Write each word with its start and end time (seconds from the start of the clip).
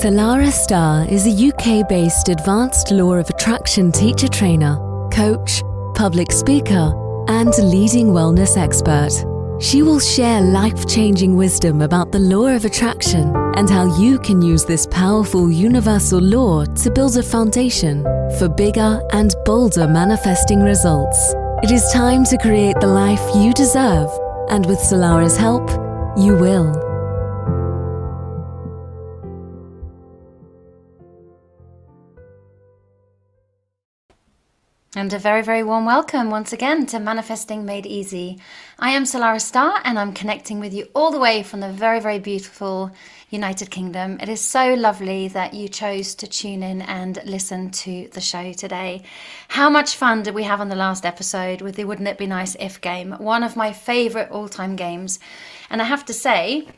Salarah 0.00 0.50
Starre 0.50 1.06
is 1.12 1.26
a 1.26 1.48
UK 1.48 1.86
based 1.86 2.30
advanced 2.30 2.90
law 2.90 3.12
of 3.16 3.28
attraction 3.28 3.92
teacher 3.92 4.28
trainer, 4.28 4.78
coach, 5.12 5.62
public 5.94 6.32
speaker, 6.32 6.94
and 7.28 7.52
leading 7.58 8.06
wellness 8.06 8.56
expert. 8.56 9.12
She 9.62 9.82
will 9.82 10.00
share 10.00 10.40
life 10.40 10.88
changing 10.88 11.36
wisdom 11.36 11.82
about 11.82 12.12
the 12.12 12.18
law 12.18 12.46
of 12.46 12.64
attraction 12.64 13.30
and 13.56 13.68
how 13.68 13.94
you 14.00 14.18
can 14.20 14.40
use 14.40 14.64
this 14.64 14.86
powerful 14.86 15.50
universal 15.50 16.18
law 16.18 16.64
to 16.64 16.90
build 16.90 17.18
a 17.18 17.22
foundation 17.22 18.02
for 18.38 18.48
bigger 18.48 19.02
and 19.12 19.34
bolder 19.44 19.86
manifesting 19.86 20.62
results. 20.62 21.34
It 21.62 21.70
is 21.72 21.92
time 21.92 22.24
to 22.24 22.38
create 22.38 22.80
the 22.80 22.86
life 22.86 23.20
you 23.34 23.52
deserve, 23.52 24.08
and 24.48 24.64
with 24.64 24.78
Salarah's 24.78 25.36
help, 25.36 25.68
you 26.16 26.36
will. 26.36 26.89
And 35.00 35.14
a 35.14 35.18
very, 35.18 35.40
very 35.40 35.62
warm 35.62 35.86
welcome 35.86 36.28
once 36.28 36.52
again 36.52 36.84
to 36.88 37.00
Manifesting 37.00 37.64
Made 37.64 37.86
Easy. 37.86 38.38
I 38.78 38.90
am 38.90 39.04
Salarah 39.04 39.40
Starre 39.40 39.80
and 39.82 39.98
I'm 39.98 40.12
connecting 40.12 40.60
with 40.60 40.74
you 40.74 40.88
all 40.94 41.10
the 41.10 41.18
way 41.18 41.42
from 41.42 41.60
the 41.60 41.72
very, 41.72 42.00
very 42.00 42.18
beautiful 42.18 42.90
United 43.30 43.70
Kingdom. 43.70 44.18
It 44.20 44.28
is 44.28 44.42
so 44.42 44.74
lovely 44.74 45.26
that 45.28 45.54
you 45.54 45.70
chose 45.70 46.14
to 46.16 46.26
tune 46.26 46.62
in 46.62 46.82
and 46.82 47.18
listen 47.24 47.70
to 47.70 48.10
the 48.12 48.20
show 48.20 48.52
today. 48.52 49.02
How 49.48 49.70
much 49.70 49.96
fun 49.96 50.22
did 50.22 50.34
we 50.34 50.42
have 50.42 50.60
on 50.60 50.68
the 50.68 50.76
last 50.76 51.06
episode 51.06 51.62
with 51.62 51.76
the 51.76 51.84
Wouldn't 51.84 52.06
It 52.06 52.18
Be 52.18 52.26
Nice 52.26 52.54
If 52.60 52.78
game? 52.82 53.12
One 53.12 53.42
of 53.42 53.56
my 53.56 53.72
favourite 53.72 54.30
all 54.30 54.50
time 54.50 54.76
games. 54.76 55.18
And 55.70 55.80
I 55.80 55.86
have 55.86 56.04
to 56.04 56.12
say, 56.12 56.68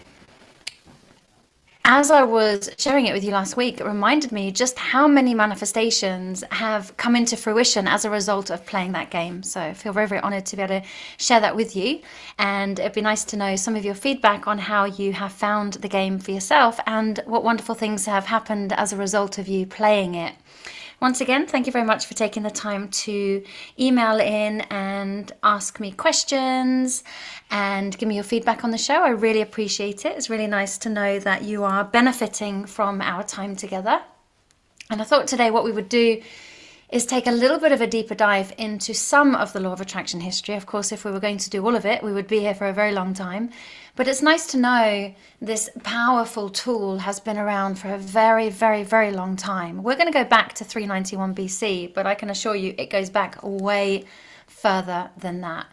as 1.85 2.13
I 2.13 2.23
was 2.23 2.71
sharing 2.79 3.07
it 3.07 3.13
with 3.13 3.25
you 3.25 3.33
last 3.33 3.57
week, 3.57 3.81
it 3.81 3.85
reminded 3.85 4.31
me 4.31 4.53
just 4.53 4.79
how 4.79 5.09
many 5.09 5.35
manifestations 5.35 6.45
have 6.53 6.97
come 6.97 7.17
into 7.17 7.37
fruition 7.37 7.89
as 7.89 8.05
a 8.05 8.11
result 8.11 8.51
of 8.51 8.65
playing 8.65 8.93
that 8.93 9.11
game. 9.11 9.43
So 9.43 9.61
I 9.61 9.75
feel 9.75 9.93
very, 9.93 10.07
very 10.07 10.21
honored 10.21 10.47
to 10.47 10.57
be 10.57 10.63
able 10.63 10.81
to 10.81 10.87
share 11.17 11.41
that 11.41 11.57
with 11.57 11.75
you. 11.75 12.01
And 12.39 12.79
it'd 12.79 12.93
be 12.93 13.01
nice 13.01 13.25
to 13.25 13.37
know 13.37 13.57
some 13.57 13.75
of 13.75 13.85
your 13.85 13.95
feedback 13.95 14.47
on 14.47 14.59
how 14.59 14.85
you 14.85 15.13
have 15.15 15.33
found 15.33 15.75
the 15.75 15.89
game 15.89 16.21
for 16.21 16.31
yourself 16.31 16.79
and 16.87 17.21
what 17.27 17.43
wonderful 17.43 17.75
things 17.75 18.07
have 18.07 18.27
happened 18.27 18.73
as 18.73 18.93
a 18.93 18.97
result 18.97 19.39
of 19.39 19.49
you 19.49 19.67
playing 19.67 20.15
it. 20.15 20.35
Once 21.03 21.21
again, 21.21 21.49
thank 21.49 21.67
you 21.67 21.73
very 21.73 21.85
much 21.85 22.07
for 22.07 22.15
taking 22.15 22.45
the 22.45 22.51
time 22.51 22.89
to 22.89 23.43
email 23.77 24.21
in 24.21 24.61
and 24.71 25.33
ask 25.43 25.81
me 25.81 25.91
questions 25.91 27.03
and 27.51 27.99
give 27.99 28.09
me 28.09 28.15
your 28.15 28.23
feedback 28.23 28.63
on 28.63 28.71
the 28.71 28.79
show. 28.79 29.03
I 29.03 29.09
really 29.09 29.41
appreciate 29.41 30.05
it. 30.05 30.17
It's 30.17 30.31
really 30.31 30.47
nice 30.47 30.79
to 30.79 30.89
know 30.89 31.19
that 31.19 31.43
you 31.43 31.65
are 31.65 31.83
benefiting 31.83 32.67
from 32.67 33.01
our 33.01 33.25
time 33.25 33.57
together. 33.57 34.01
And 34.91 35.03
I 35.03 35.05
thought 35.05 35.27
today 35.27 35.51
what 35.51 35.65
we 35.65 35.73
would 35.73 35.89
do 35.89 36.23
is 36.89 37.05
take 37.05 37.27
a 37.27 37.33
little 37.33 37.59
bit 37.59 37.73
of 37.73 37.81
a 37.81 37.87
deeper 37.89 38.15
dive 38.15 38.53
into 38.57 38.95
some 38.95 39.35
of 39.35 39.53
the 39.53 39.59
law 39.59 39.73
of 39.73 39.81
attraction 39.81 40.21
history. 40.21 40.55
Of 40.55 40.67
course, 40.67 40.93
if 40.93 41.05
we 41.05 41.11
were 41.11 41.19
going 41.19 41.39
to 41.39 41.51
do 41.51 41.67
all 41.67 41.75
of 41.75 41.85
it, 41.85 42.05
we 42.05 42.13
would 42.13 42.29
be 42.29 42.39
here 42.39 42.55
for 42.55 42.69
a 42.69 42.73
very 42.73 42.93
long 42.93 43.13
time. 43.13 43.51
But 43.95 44.09
it's 44.09 44.23
nice 44.23 44.47
to 44.49 44.57
know 44.57 45.15
this 45.43 45.69
powerful 45.83 46.49
tool 46.49 46.99
has 46.99 47.21
been 47.21 47.37
around 47.37 47.79
for 47.79 47.93
a 47.93 47.99
very, 47.99 48.49
very, 48.49 48.85
very 48.85 49.11
long 49.11 49.37
time. 49.37 49.83
We're 49.83 49.97
going 49.97 50.07
to 50.07 50.13
go 50.13 50.25
back 50.25 50.55
to 50.55 50.65
391 50.65 51.35
BC, 51.35 51.93
but 51.93 52.07
I 52.07 52.15
can 52.15 52.31
assure 52.31 52.57
you 52.57 52.75
it 52.79 52.89
goes 52.89 53.11
back 53.11 53.39
way 53.43 54.05
further 54.47 55.11
than 55.19 55.43
that. 55.43 55.67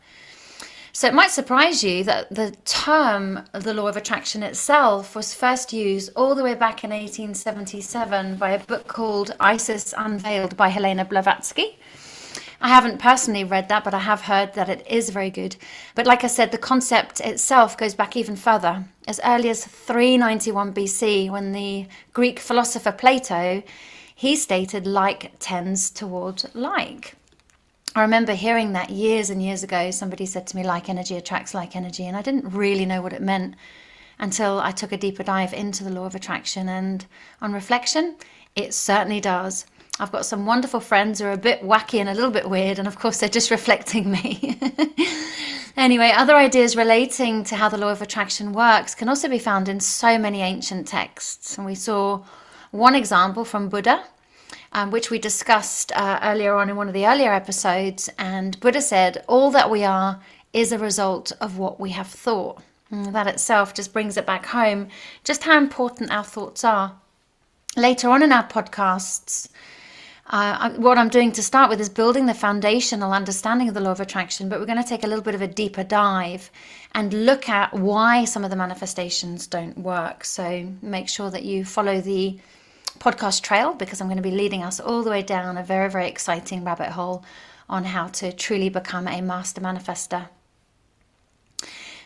So 0.92 1.08
it 1.08 1.14
might 1.14 1.31
surprise 1.31 1.81
you 1.81 2.03
that 2.03 2.30
the 2.30 2.52
term 2.66 3.45
the 3.53 3.73
law 3.73 3.88
of 3.88 3.95
attraction 3.95 4.44
itself 4.44 5.16
was 5.16 5.34
first 5.34 5.72
used 5.72 6.12
all 6.14 6.36
the 6.36 6.44
way 6.44 6.56
back 6.56 6.84
in 6.84 6.90
1877 6.90 8.36
by 8.36 8.50
a 8.50 8.59
book 8.59 8.88
called 8.88 9.34
Isis 9.40 9.94
Unveiled 9.97 10.58
by 10.58 10.67
Helena 10.67 11.06
Blavatsky. 11.06 11.78
I 12.61 12.67
haven't 12.67 13.00
personally 13.00 13.44
read 13.44 13.69
that, 13.69 13.84
but 13.84 13.94
I 13.94 14.00
have 14.00 14.22
heard 14.22 14.53
that 14.53 14.69
it 14.69 14.85
is 14.88 15.11
very 15.11 15.29
good. 15.29 15.56
But 15.95 16.06
like 16.06 16.23
I 16.23 16.28
said, 16.28 16.51
the 16.51 16.57
concept 16.57 17.22
itself 17.22 17.78
goes 17.78 17.94
back 17.95 18.17
even 18.17 18.35
further, 18.35 18.85
as 19.07 19.19
early 19.23 19.50
as 19.50 19.66
391 19.66 20.73
BC, 20.73 21.29
when 21.29 21.53
the 21.53 21.88
Greek 22.13 22.39
philosopher 22.39 22.91
Plato 22.91 23.63
he 24.19 24.35
stated 24.35 24.85
like 24.85 25.31
tends 25.39 25.89
toward 25.89 26.44
like. 26.53 27.16
I 27.95 28.01
remember 28.01 28.34
hearing 28.34 28.73
that 28.73 28.89
years 28.89 29.29
and 29.29 29.41
years 29.41 29.63
ago. 29.63 29.91
Somebody 29.91 30.25
said 30.25 30.45
to 30.47 30.57
me, 30.57 30.63
like 30.63 30.89
energy 30.89 31.16
attracts 31.16 31.53
like 31.53 31.73
energy. 31.73 32.05
And 32.05 32.17
I 32.17 32.22
didn't 32.22 32.50
really 32.50 32.85
know 32.85 33.01
what 33.01 33.13
it 33.13 33.22
meant 33.22 33.55
until 34.19 34.59
I 34.59 34.72
took 34.72 34.91
a 34.91 34.97
deeper 34.97 35.23
dive 35.23 35.53
into 35.53 35.85
the 35.85 35.89
law 35.89 36.05
of 36.05 36.16
attraction. 36.16 36.67
And 36.67 37.05
on 37.41 37.53
reflection, 37.53 38.17
it 38.57 38.73
certainly 38.73 39.22
does. 39.22 39.66
I've 39.99 40.11
got 40.11 40.25
some 40.25 40.45
wonderful 40.45 40.79
friends 40.79 41.19
who 41.19 41.25
are 41.25 41.33
a 41.33 41.37
bit 41.37 41.61
wacky 41.61 41.99
and 41.99 42.09
a 42.09 42.13
little 42.13 42.31
bit 42.31 42.49
weird. 42.49 42.79
And 42.79 42.87
of 42.87 42.97
course, 42.97 43.19
they're 43.19 43.29
just 43.29 43.51
reflecting 43.57 44.11
me. 44.11 44.57
anyway, 45.77 46.11
other 46.15 46.35
ideas 46.35 46.75
relating 46.75 47.43
to 47.45 47.55
how 47.55 47.69
the 47.69 47.77
law 47.77 47.91
of 47.91 48.01
attraction 48.01 48.53
works 48.53 48.95
can 48.95 49.09
also 49.09 49.27
be 49.27 49.39
found 49.39 49.69
in 49.69 49.79
so 49.79 50.17
many 50.17 50.41
ancient 50.41 50.87
texts. 50.87 51.57
And 51.57 51.65
we 51.65 51.75
saw 51.75 52.23
one 52.71 52.95
example 52.95 53.45
from 53.45 53.69
Buddha 53.69 54.05
um, 54.71 54.91
which 54.91 55.09
we 55.09 55.19
discussed 55.19 55.91
uh, 55.93 56.19
earlier 56.23 56.55
on 56.55 56.69
in 56.69 56.75
one 56.75 56.87
of 56.87 56.93
the 56.93 57.07
earlier 57.07 57.33
episodes. 57.33 58.09
And 58.17 58.59
Buddha 58.59 58.81
said, 58.81 59.23
All 59.27 59.51
that 59.51 59.69
we 59.69 59.83
are 59.83 60.21
is 60.53 60.71
a 60.71 60.77
result 60.77 61.31
of 61.41 61.57
what 61.57 61.79
we 61.79 61.91
have 61.91 62.07
thought. 62.07 62.61
And 62.91 63.13
that 63.13 63.27
itself 63.27 63.73
just 63.73 63.93
brings 63.93 64.17
it 64.17 64.25
back 64.25 64.47
home 64.47 64.87
just 65.23 65.43
how 65.43 65.57
important 65.57 66.11
our 66.11 66.23
thoughts 66.23 66.63
are. 66.63 66.95
Later 67.77 68.09
on 68.09 68.23
in 68.23 68.31
our 68.31 68.47
podcasts, 68.47 69.49
uh, 70.29 70.69
what 70.72 70.97
I'm 70.97 71.09
doing 71.09 71.31
to 71.34 71.44
start 71.44 71.69
with 71.69 71.81
is 71.81 71.90
building 71.90 72.28
the 72.28 72.35
foundational 72.35 73.13
understanding 73.13 73.67
of 73.67 73.73
the 73.73 73.81
law 73.81 73.91
of 73.91 74.00
attraction, 74.00 74.47
but 74.47 74.59
we're 74.59 74.67
going 74.67 74.81
to 74.81 74.88
take 74.88 75.03
a 75.03 75.07
little 75.07 75.23
bit 75.23 75.34
of 75.34 75.41
a 75.41 75.47
deeper 75.47 75.84
dive 75.84 76.51
and 76.94 77.25
look 77.25 77.50
at 77.50 77.73
why 77.73 78.25
some 78.25 78.44
of 78.44 78.51
the 78.51 78.56
manifestations 78.56 79.47
don't 79.47 79.78
work. 79.78 80.23
So 80.23 80.69
make 80.84 81.09
sure 81.09 81.31
that 81.31 81.44
you 81.44 81.66
follow 81.66 82.00
the 82.00 82.38
podcast 83.00 83.41
trail 83.41 83.73
because 83.73 84.01
I'm 84.01 84.07
going 84.07 84.17
to 84.17 84.23
be 84.23 84.31
leading 84.31 84.62
us 84.62 84.79
all 84.79 85.01
the 85.01 85.09
way 85.09 85.23
down 85.23 85.57
a 85.57 85.63
very, 85.63 85.90
very 85.90 86.07
exciting 86.07 86.63
rabbit 86.63 86.91
hole 86.91 87.23
on 87.67 87.85
how 87.85 88.07
to 88.07 88.31
truly 88.31 88.69
become 88.69 89.07
a 89.07 89.22
master 89.22 89.61
manifester. 89.61 90.28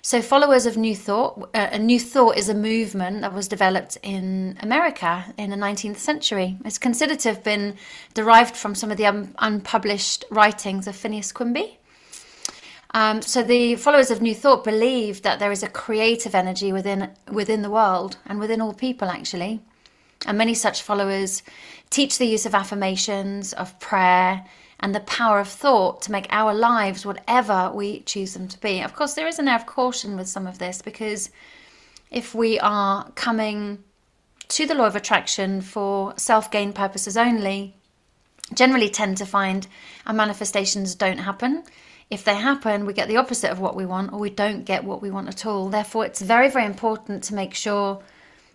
So, 0.06 0.22
followers 0.22 0.66
of 0.66 0.76
New 0.76 0.98
Thought, 0.98 1.50
uh, 1.54 1.70
a 1.72 1.80
New 1.80 1.98
Thought 1.98 2.36
is 2.36 2.50
a 2.50 2.54
movement 2.54 3.22
that 3.22 3.34
was 3.34 3.48
developed 3.48 3.98
in 4.04 4.58
America 4.60 5.34
in 5.38 5.50
the 5.50 5.56
19th 5.56 5.96
century. 5.96 6.58
It's 6.66 6.78
considered 6.78 7.20
to 7.20 7.30
have 7.30 7.42
been 7.42 7.78
derived 8.14 8.58
from 8.58 8.76
some 8.76 8.92
of 8.92 8.98
the 8.98 9.06
un- 9.06 9.34
unpublished 9.38 10.26
writings 10.30 10.88
of 10.88 10.98
Phineas 10.98 11.32
Quimby. 11.32 11.80
Um, 12.94 13.22
so, 13.22 13.44
the 13.44 13.78
followers 13.78 14.12
of 14.12 14.22
New 14.22 14.36
Thought 14.36 14.66
believe 14.66 15.22
that 15.22 15.40
there 15.40 15.54
is 15.54 15.64
a 15.64 15.70
creative 15.70 16.36
energy 16.36 16.74
within 16.74 17.10
within 17.32 17.62
the 17.62 17.72
world 17.72 18.18
and 18.26 18.42
within 18.42 18.60
all 18.60 18.74
people, 18.74 19.08
actually. 19.08 19.62
And 20.26 20.38
many 20.38 20.54
such 20.54 20.82
followers 20.82 21.44
teach 21.90 22.18
the 22.18 22.28
use 22.28 22.46
of 22.46 22.54
affirmations, 22.54 23.54
of 23.54 23.80
prayer, 23.80 24.44
and 24.84 24.94
the 24.94 25.00
power 25.00 25.40
of 25.40 25.48
thought 25.48 26.02
to 26.02 26.12
make 26.12 26.28
our 26.30 26.54
lives 26.54 27.06
whatever 27.06 27.72
we 27.74 28.02
choose 28.02 28.34
them 28.34 28.50
to 28.50 28.60
be. 28.60 28.82
Of 28.82 28.94
course, 28.94 29.14
there 29.14 29.30
is 29.30 29.40
an 29.40 29.48
air 29.48 29.56
of 29.56 29.66
caution 29.66 30.18
with 30.18 30.28
some 30.28 30.46
of 30.46 30.60
this 30.60 30.82
because 30.82 31.30
if 32.12 32.36
we 32.36 32.60
are 32.60 33.10
coming 33.12 33.82
to 34.50 34.66
the 34.66 34.76
law 34.76 34.86
of 34.86 34.98
attraction 34.98 35.62
for 35.62 36.14
self 36.18 36.52
gain 36.52 36.74
purposes 36.74 37.16
only, 37.16 37.76
generally 38.54 38.90
tend 38.90 39.16
to 39.18 39.26
find 39.26 39.68
our 40.06 40.14
manifestations 40.14 40.96
don't 40.96 41.20
happen. 41.20 41.64
If 42.10 42.26
they 42.26 42.36
happen, 42.36 42.86
we 42.86 42.92
get 42.92 43.08
the 43.08 43.18
opposite 43.18 43.52
of 43.52 43.62
what 43.62 43.78
we 43.78 43.86
want, 43.86 44.12
or 44.12 44.20
we 44.20 44.30
don't 44.30 44.66
get 44.66 44.84
what 44.84 45.02
we 45.02 45.10
want 45.10 45.30
at 45.30 45.46
all. 45.46 45.70
Therefore, 45.70 46.06
it's 46.06 46.22
very, 46.22 46.50
very 46.50 46.66
important 46.66 47.24
to 47.24 47.34
make 47.34 47.54
sure 47.54 48.04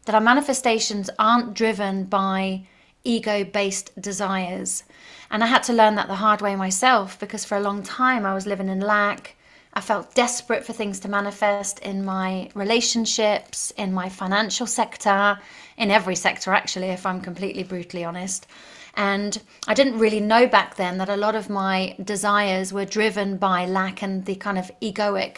that 0.05 0.15
our 0.15 0.21
manifestations 0.21 1.09
aren't 1.19 1.55
driven 1.55 2.05
by 2.05 2.67
ego 3.03 3.45
based 3.45 3.99
desires. 4.01 4.85
And 5.31 5.45
I 5.45 5.47
had 5.47 5.63
to 5.65 5.73
learn 5.73 5.95
that 5.97 6.09
the 6.09 6.15
hard 6.15 6.41
way 6.41 6.57
myself 6.57 7.19
because 7.19 7.45
for 7.45 7.57
a 7.57 7.61
long 7.61 7.83
time 7.83 8.25
I 8.25 8.35
was 8.35 8.47
living 8.47 8.69
in 8.69 8.81
lack. 8.81 9.37
I 9.75 9.81
felt 9.81 10.15
desperate 10.15 10.65
for 10.65 10.73
things 10.73 10.99
to 11.01 11.09
manifest 11.09 11.79
in 11.81 12.05
my 12.05 12.51
relationships, 12.55 13.71
in 13.77 13.93
my 13.93 14.09
financial 14.09 14.67
sector, 14.67 15.39
in 15.77 15.91
every 15.91 16.17
sector, 16.17 16.53
actually, 16.53 16.89
if 16.89 17.05
I'm 17.05 17.21
completely 17.21 17.63
brutally 17.63 18.03
honest. 18.03 18.47
And 18.97 19.41
I 19.69 19.75
didn't 19.75 19.99
really 19.99 20.21
know 20.21 20.47
back 20.49 20.77
then 20.77 20.99
that 20.99 21.09
a 21.09 21.17
lot 21.17 21.37
of 21.37 21.49
my 21.49 21.95
desires 22.03 22.73
were 22.73 22.85
driven 22.85 23.37
by 23.37 23.67
lack 23.67 24.03
and 24.03 24.25
the 24.25 24.35
kind 24.35 24.59
of 24.59 24.73
egoic 24.83 25.37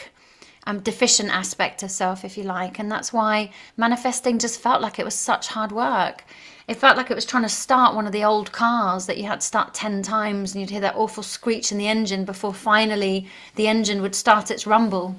um, 0.66 0.80
deficient 0.80 1.30
aspect 1.30 1.82
of 1.82 1.90
self, 1.90 2.24
if 2.24 2.38
you 2.38 2.44
like. 2.44 2.78
And 2.78 2.90
that's 2.90 3.12
why 3.12 3.50
manifesting 3.76 4.38
just 4.38 4.60
felt 4.60 4.80
like 4.80 4.98
it 4.98 5.04
was 5.04 5.14
such 5.14 5.48
hard 5.48 5.72
work. 5.72 6.24
It 6.70 6.76
felt 6.76 6.96
like 6.96 7.10
it 7.10 7.16
was 7.16 7.24
trying 7.24 7.42
to 7.42 7.48
start 7.48 7.96
one 7.96 8.06
of 8.06 8.12
the 8.12 8.22
old 8.22 8.52
cars 8.52 9.06
that 9.06 9.18
you 9.18 9.24
had 9.24 9.40
to 9.40 9.46
start 9.46 9.74
10 9.74 10.04
times 10.04 10.54
and 10.54 10.60
you'd 10.60 10.70
hear 10.70 10.80
that 10.82 10.94
awful 10.94 11.24
screech 11.24 11.72
in 11.72 11.78
the 11.78 11.88
engine 11.88 12.24
before 12.24 12.54
finally 12.54 13.26
the 13.56 13.66
engine 13.66 14.00
would 14.02 14.14
start 14.14 14.52
its 14.52 14.68
rumble. 14.68 15.16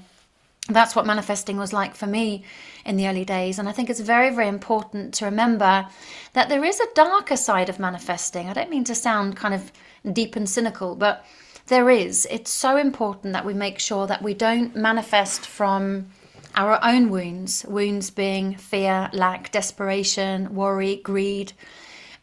That's 0.70 0.96
what 0.96 1.06
manifesting 1.06 1.58
was 1.58 1.74
like 1.74 1.94
for 1.94 2.08
me 2.08 2.46
in 2.86 2.96
the 2.96 3.06
early 3.06 3.26
days. 3.26 3.60
And 3.60 3.68
I 3.68 3.74
think 3.74 3.90
it's 3.90 4.00
very, 4.00 4.34
very 4.34 4.48
important 4.48 5.14
to 5.16 5.26
remember 5.26 5.88
that 6.32 6.48
there 6.48 6.64
is 6.64 6.80
a 6.80 6.94
darker 6.96 7.36
side 7.36 7.68
of 7.68 7.80
manifesting. 7.80 8.48
I 8.48 8.54
don't 8.54 8.70
mean 8.70 8.86
to 8.86 8.96
sound 8.96 9.36
kind 9.36 9.54
of 9.54 9.74
deep 10.14 10.38
and 10.38 10.50
cynical, 10.50 10.96
but 10.96 11.26
there 11.68 11.90
is. 11.90 12.26
It's 12.32 12.50
so 12.50 12.78
important 12.78 13.34
that 13.34 13.46
we 13.46 13.54
make 13.54 13.80
sure 13.80 14.08
that 14.08 14.22
we 14.22 14.34
don't 14.34 14.74
manifest 14.74 15.46
from 15.46 16.12
our 16.56 16.80
own 16.84 17.10
wounds, 17.10 17.66
wounds 17.68 18.10
being 18.10 18.56
fear, 18.56 19.10
lack, 19.14 19.52
desperation, 19.52 20.54
worry, 20.54 20.98
greed. 20.98 21.54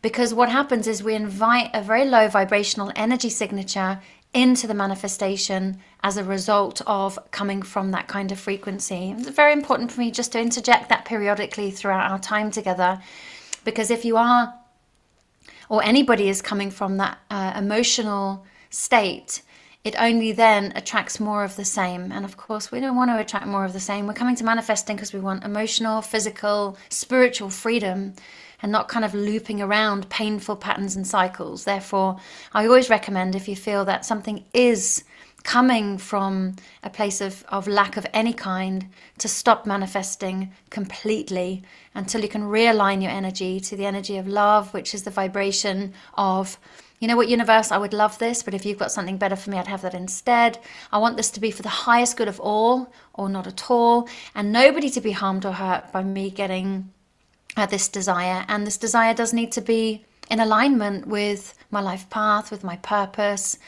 Because 0.02 0.32
what 0.32 0.48
happens 0.48 0.86
is 0.86 1.02
we 1.02 1.14
invite 1.14 1.70
a 1.75 1.82
very 1.82 2.04
low 2.04 2.28
vibrational 2.28 2.92
energy 2.94 3.30
signature 3.30 4.00
into 4.34 4.66
the 4.66 4.75
manifestation 4.75 5.78
as 6.02 6.16
a 6.16 6.25
result 6.25 6.80
of 6.86 7.19
coming 7.30 7.62
from 7.62 7.90
that 7.90 8.06
kind 8.06 8.30
of 8.30 8.38
frequency. 8.38 9.14
It's 9.19 9.28
very 9.30 9.52
important 9.52 9.90
for 9.90 10.00
me 10.00 10.10
just 10.10 10.32
to 10.32 10.40
interject 10.40 10.90
that 10.90 11.04
periodically 11.04 11.70
throughout 11.70 12.10
our 12.10 12.19
time 12.19 12.50
together 12.50 13.00
because 13.64 13.90
if 13.90 14.04
you 14.04 14.16
are, 14.16 14.54
or 15.69 15.82
anybody 15.82 16.28
is 16.28 16.40
coming 16.40 16.70
from 16.70 16.96
that 16.98 17.19
uh, 17.30 17.52
emotional 17.56 18.46
state, 18.70 19.42
it 19.84 19.94
only 19.98 20.32
then 20.32 20.72
attracts 20.75 21.20
more 21.20 21.44
of 21.44 21.56
the 21.56 21.64
same. 21.64 22.12
And 22.12 22.25
of 22.25 22.36
course, 22.36 22.70
we 22.70 22.80
don't 22.80 22.96
want 22.96 23.10
to 23.10 23.19
attract 23.19 23.46
more 23.46 23.64
of 23.64 23.72
the 23.72 23.80
same. 23.80 24.06
We're 24.06 24.12
coming 24.12 24.36
to 24.36 24.44
manifesting 24.44 24.96
because 24.96 25.12
we 25.12 25.20
want 25.20 25.44
emotional, 25.44 26.02
physical, 26.02 26.76
spiritual 26.88 27.50
freedom 27.50 28.14
and 28.60 28.72
not 28.72 28.88
kind 28.88 29.04
of 29.04 29.14
looping 29.14 29.62
around 29.62 30.08
painful 30.08 30.56
patterns 30.56 30.96
and 30.96 31.06
cycles. 31.06 31.64
Therefore, 31.64 32.19
I 32.52 32.66
always 32.66 32.90
recommend 32.90 33.34
if 33.34 33.48
you 33.48 33.54
feel 33.54 33.84
that 33.84 34.04
something 34.04 34.44
is 34.52 35.04
coming 35.44 35.96
from 35.96 36.56
a 36.82 36.90
place 36.90 37.20
of, 37.20 37.44
of 37.48 37.69
lack 37.69 37.96
of 37.96 38.06
any 38.12 38.32
kind 38.32 38.86
to 39.19 39.28
stop 39.28 39.64
manifesting 39.64 40.52
completely 40.70 41.62
until 41.94 42.20
you 42.20 42.28
can 42.28 42.42
realign 42.42 43.00
your 43.00 43.12
energy 43.12 43.60
to 43.60 43.76
the 43.76 43.86
energy 43.86 44.16
of 44.16 44.26
love, 44.26 44.75
which 44.75 44.92
is 44.92 45.04
the 45.04 45.10
vibration 45.10 45.94
of 46.14 46.58
you 46.99 47.06
know 47.06 47.17
what, 47.17 47.29
universe, 47.29 47.71
I 47.71 47.79
would 47.79 47.93
love 47.93 48.19
this, 48.19 48.43
but 48.43 48.55
if 48.55 48.67
you've 48.67 48.79
got 48.79 48.91
something 48.91 49.19
better 49.19 49.37
for 49.37 49.50
me, 49.50 49.59
I'd 49.59 49.69
have 49.69 49.83
that 49.83 49.95
instead. 49.95 50.59
I 50.91 50.99
want 50.99 51.17
this 51.17 51.31
to 51.33 51.41
be 51.41 51.50
for 51.50 51.62
the 51.62 51.69
highest 51.69 52.17
good 52.17 52.29
of 52.29 52.41
all 52.41 52.93
or 53.15 53.29
not 53.29 53.47
at 53.47 53.71
all, 53.71 54.09
and 54.35 54.53
nobody 54.53 54.91
to 54.91 55.00
be 55.00 55.12
harmed 55.12 55.47
or 55.47 55.53
hurt 55.53 55.93
by 55.93 56.03
me 56.03 56.31
getting 56.31 56.93
uh, 57.56 57.67
this 57.67 57.89
desire. 57.89 58.45
And 58.49 58.67
this 58.67 58.77
desire 58.77 59.15
does 59.15 59.33
need 59.33 59.53
to 59.53 59.61
be 59.61 60.05
in 60.31 60.41
alignment 60.41 61.06
with 61.06 61.55
my 61.71 61.81
life 61.81 62.11
path, 62.11 62.50
with 62.50 62.65
my 62.65 62.77
purpose, 62.77 63.59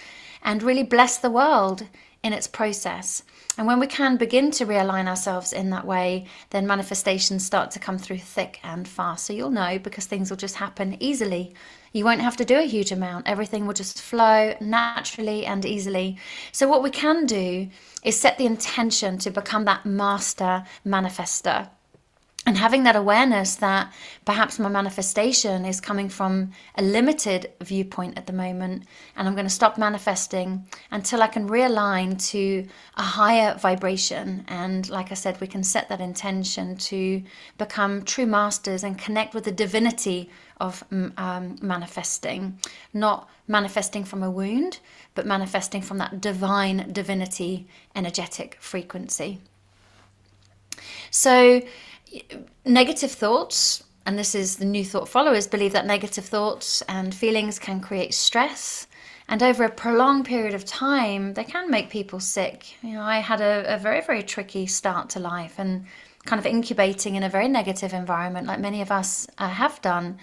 and 0.43 0.63
really 0.63 0.83
bless 0.83 1.19
the 1.19 1.31
world 1.31 1.87
in 2.23 2.33
its 2.33 2.47
process. 2.47 3.23
And 3.57 3.67
when 3.67 3.81
we 3.81 3.87
can 3.87 4.17
begin 4.17 4.51
to 4.53 4.67
realign 4.67 5.09
ourselves 5.09 5.53
in 5.53 5.71
that 5.71 5.87
way, 5.87 6.27
then 6.51 6.67
manifestations 6.67 7.45
start 7.45 7.71
to 7.73 7.79
come 7.79 7.99
through 7.99 8.19
thick 8.19 8.61
and 8.63 8.87
fast. 8.87 9.27
So 9.27 9.33
you'll 9.33 9.51
know 9.51 9.79
because 9.79 10.07
things 10.07 10.31
will 10.31 10.37
just 10.37 10.57
happen 10.57 10.97
easily. 11.01 11.55
You 11.93 12.05
won't 12.05 12.21
have 12.21 12.37
to 12.37 12.45
do 12.45 12.59
a 12.59 12.67
huge 12.67 12.93
amount. 12.93 13.27
Everything 13.27 13.67
will 13.67 13.75
just 13.75 14.01
flow 14.01 14.55
naturally 14.61 15.45
and 15.45 15.65
easily. 15.65 16.19
So, 16.53 16.69
what 16.69 16.85
we 16.85 16.91
can 16.91 17.27
do 17.27 17.69
is 18.05 18.21
set 18.21 18.39
the 18.39 18.47
intention 18.47 19.19
to 19.19 19.31
become 19.31 19.65
that 19.65 19.85
master 19.85 20.65
manifester 20.87 21.69
and 22.47 22.57
having 22.57 22.85
that 22.85 22.97
awareness 22.97 23.57
that 23.57 23.93
perhaps 24.25 24.59
my 24.59 24.69
manifestation 24.69 25.65
is 25.67 25.81
coming 25.81 26.09
from 26.09 26.53
a 26.77 26.83
limited 26.83 27.53
viewpoint 27.61 28.17
at 28.17 28.27
the 28.27 28.33
moment 28.33 28.85
and 29.15 29.29
i'm 29.29 29.35
going 29.35 29.47
to 29.47 29.51
stop 29.51 29.77
manifesting 29.77 30.67
until 30.91 31.23
i 31.23 31.27
can 31.27 31.49
realign 31.49 32.19
to 32.31 32.67
a 32.97 33.03
higher 33.03 33.55
vibration. 33.59 34.45
And 34.49 34.89
like 34.89 35.11
i 35.11 35.15
said 35.15 35.41
we 35.41 35.47
can 35.47 35.63
set 35.63 35.89
that 35.89 36.01
intention 36.01 36.77
to 36.77 37.23
become 37.59 38.03
true 38.05 38.27
masters 38.27 38.85
and 38.85 38.99
connect 38.99 39.35
with 39.35 39.45
the 39.45 39.53
divinity 39.53 40.31
of 40.61 40.85
mm, 40.91 41.19
um, 41.19 41.57
manifesting. 41.63 42.59
Not 42.93 43.29
manifesting 43.49 44.05
from 44.05 44.23
a 44.23 44.31
wound 44.31 44.81
but 45.15 45.27
manifesting 45.27 45.83
from 45.83 45.99
that 45.99 46.21
divine 46.21 46.93
divinity 46.93 47.67
energetic 47.95 48.57
frequency. 48.61 49.41
So 51.11 51.63
negative 52.65 53.11
thoughts, 53.11 53.83
and 54.07 54.19
this 54.19 54.35
is 54.35 54.57
the 54.57 54.65
new 54.65 54.85
thought 54.85 55.09
followers, 55.09 55.47
believe 55.47 55.73
that 55.73 55.87
negative 55.87 56.25
thoughts 56.25 56.83
and 56.83 57.15
feelings 57.15 57.59
can 57.59 57.81
create 57.81 58.15
stress. 58.15 58.87
And 59.29 59.43
over 59.43 59.63
a 59.63 59.71
prolonged 59.71 60.25
period 60.25 60.55
of 60.55 60.65
time, 60.65 61.35
they 61.35 61.45
can 61.45 61.71
make 61.71 61.89
people 61.89 62.19
sick. 62.19 62.75
You 62.83 62.95
know, 62.95 63.03
I 63.03 63.19
had 63.19 63.41
a, 63.41 63.75
a 63.75 63.79
very, 63.79 64.01
very 64.01 64.23
tricky 64.23 64.67
start 64.67 65.11
to 65.11 65.21
life 65.21 65.55
and 65.59 65.87
kind 66.25 66.41
of 66.41 66.47
incubating 66.47 67.15
in 67.15 67.23
a 67.23 67.29
very 67.29 67.49
negative 67.49 67.93
environment, 67.93 68.47
like 68.47 68.59
many 68.59 68.83
of 68.83 68.91
us 68.91 69.29
uh, 69.39 69.49
have 69.49 69.81
done. 69.83 70.19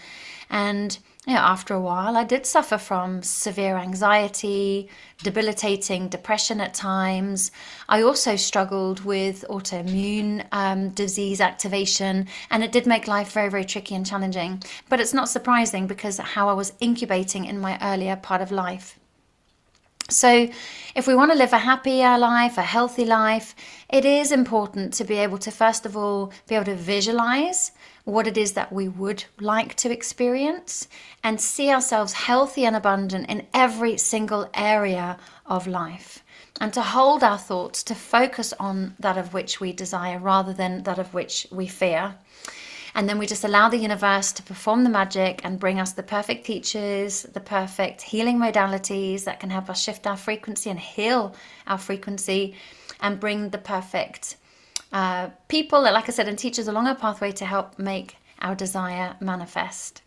And 0.49 0.97
after 1.35 1.73
a 1.73 1.81
while, 1.81 2.15
I 2.15 2.23
did 2.23 2.45
suffer 2.45 2.77
from 2.77 3.21
severe 3.21 3.75
anxiety, 3.75 4.87
debilitating 5.23 6.07
depression 6.07 6.61
at 6.61 6.73
times. 6.73 7.51
I 7.89 8.01
also 8.01 8.37
struggled 8.37 9.03
with 9.03 9.43
autoimmune 9.49 10.45
um, 10.53 10.89
disease 10.91 11.41
activation, 11.41 12.27
and 12.49 12.63
it 12.63 12.71
did 12.71 12.87
make 12.87 13.07
life 13.07 13.33
very, 13.33 13.49
very 13.49 13.65
tricky 13.65 13.93
and 13.93 14.05
challenging. 14.05 14.63
But 14.87 15.01
it's 15.01 15.13
not 15.13 15.27
surprising 15.27 15.85
because 15.85 16.17
how 16.17 16.47
I 16.47 16.53
was 16.53 16.71
incubating 16.79 17.43
in 17.43 17.59
my 17.59 17.77
earlier 17.81 18.15
part 18.15 18.41
of 18.41 18.51
life. 18.51 18.97
So, 20.09 20.47
if 20.95 21.05
we 21.05 21.15
want 21.15 21.33
to 21.33 21.37
live 21.37 21.51
a 21.51 21.57
happier 21.57 22.17
life, 22.17 22.57
a 22.57 22.61
healthy 22.61 23.03
life, 23.03 23.53
it 23.89 24.05
is 24.05 24.31
important 24.31 24.93
to 24.93 25.03
be 25.03 25.15
able 25.15 25.37
to, 25.39 25.51
first 25.51 25.85
of 25.85 25.97
all, 25.97 26.31
be 26.47 26.55
able 26.55 26.63
to 26.65 26.75
visualize 26.75 27.71
what 28.07 28.25
it 28.25 28.37
is 28.37 28.53
that 28.53 28.71
we 28.71 28.87
would 28.87 29.25
like 29.37 29.75
to 29.75 29.91
experience 29.91 30.87
and 31.25 31.41
see 31.41 31.69
ourselves 31.69 32.13
healthy 32.13 32.63
and 32.63 32.73
abundant 32.73 33.29
in 33.29 33.45
every 33.53 33.97
single 33.97 34.49
area 34.53 35.17
of 35.45 35.67
life. 35.67 36.23
And 36.61 36.71
to 36.71 36.81
hold 36.81 37.21
our 37.21 37.37
thoughts 37.37 37.83
to 37.83 37.93
focus 37.93 38.53
on 38.61 38.95
that 38.97 39.17
of 39.17 39.33
which 39.33 39.59
we 39.59 39.73
desire 39.73 40.19
rather 40.19 40.53
than 40.53 40.83
that 40.83 40.99
of 40.99 41.13
which 41.13 41.47
we 41.51 41.67
fear. 41.67 42.15
And 42.95 43.09
then 43.09 43.19
we 43.19 43.27
just 43.27 43.43
allow 43.43 43.67
the 43.67 43.77
universe 43.77 44.31
to 44.31 44.43
perform 44.43 44.85
the 44.85 44.89
magic 44.89 45.41
and 45.43 45.59
bring 45.59 45.77
us 45.77 45.91
the 45.91 46.01
perfect 46.01 46.45
teachers, 46.45 47.23
the 47.23 47.41
perfect 47.41 48.01
healing 48.01 48.39
modalities 48.39 49.25
that 49.25 49.41
can 49.41 49.49
help 49.49 49.69
us 49.69 49.83
shift 49.83 50.07
our 50.07 50.15
frequency 50.15 50.69
and 50.69 50.79
heal 50.79 51.35
our 51.67 51.77
frequency 51.77 52.55
and 53.01 53.19
bring 53.19 53.49
the 53.49 53.57
perfect 53.57 54.37
uh, 54.91 55.29
people, 55.47 55.81
like 55.81 56.07
I 56.07 56.11
said, 56.11 56.27
and 56.27 56.37
teachers 56.37 56.67
along 56.67 56.87
our 56.87 56.95
pathway 56.95 57.31
to 57.33 57.45
help 57.45 57.77
make 57.77 58.17
our 58.39 58.55
desire 58.55 59.15
manifest. 59.19 60.01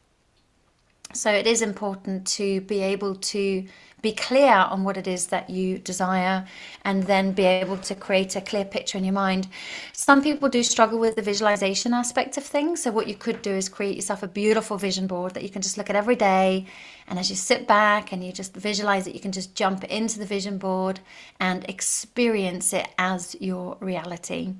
So 1.12 1.30
it 1.32 1.46
is 1.46 1.60
important 1.60 2.26
to 2.38 2.60
be 2.62 2.80
able 2.80 3.16
to 3.16 3.66
be 4.02 4.12
clear 4.12 4.52
on 4.52 4.85
what 4.85 4.97
it 4.97 5.07
is 5.07 5.26
that 5.26 5.50
you 5.50 5.78
desire 5.78 6.47
and 6.85 7.04
then 7.04 7.33
be 7.33 7.45
able 7.45 7.76
to 7.78 7.95
create 7.95 8.37
a 8.37 8.40
clear 8.40 8.64
picture 8.64 8.99
in 8.99 9.04
your 9.04 9.12
mind. 9.12 9.49
Some 9.92 10.23
people 10.23 10.49
do 10.49 10.62
struggle 10.62 10.99
with 10.99 11.16
the 11.16 11.23
visualization 11.23 11.92
aspect 11.92 12.37
of 12.37 12.45
things. 12.45 12.83
So, 12.83 12.90
what 12.90 13.09
you 13.09 13.14
could 13.14 13.42
do 13.42 13.52
is 13.52 13.69
create 13.69 13.97
yourself 13.97 14.23
a 14.23 14.28
beautiful 14.28 14.78
vision 14.78 15.07
board 15.07 15.35
that 15.35 15.42
you 15.42 15.50
can 15.50 15.62
just 15.62 15.76
look 15.76 15.90
at 15.90 15.97
every 15.97 16.16
day. 16.16 16.66
And 17.09 17.19
as 17.19 17.28
you 17.28 17.37
sit 17.37 17.66
back 17.66 18.12
and 18.12 18.25
you 18.25 18.33
just 18.33 18.54
visualize 18.54 19.07
it, 19.07 19.14
you 19.14 19.21
can 19.21 19.33
just 19.33 19.54
jump 19.54 19.85
into 19.85 20.19
the 20.19 20.26
vision 20.26 20.59
board 20.59 21.00
and 21.40 21.69
experience 21.69 22.73
it 22.73 22.88
as 22.99 23.37
your 23.40 23.76
reality. 23.80 24.54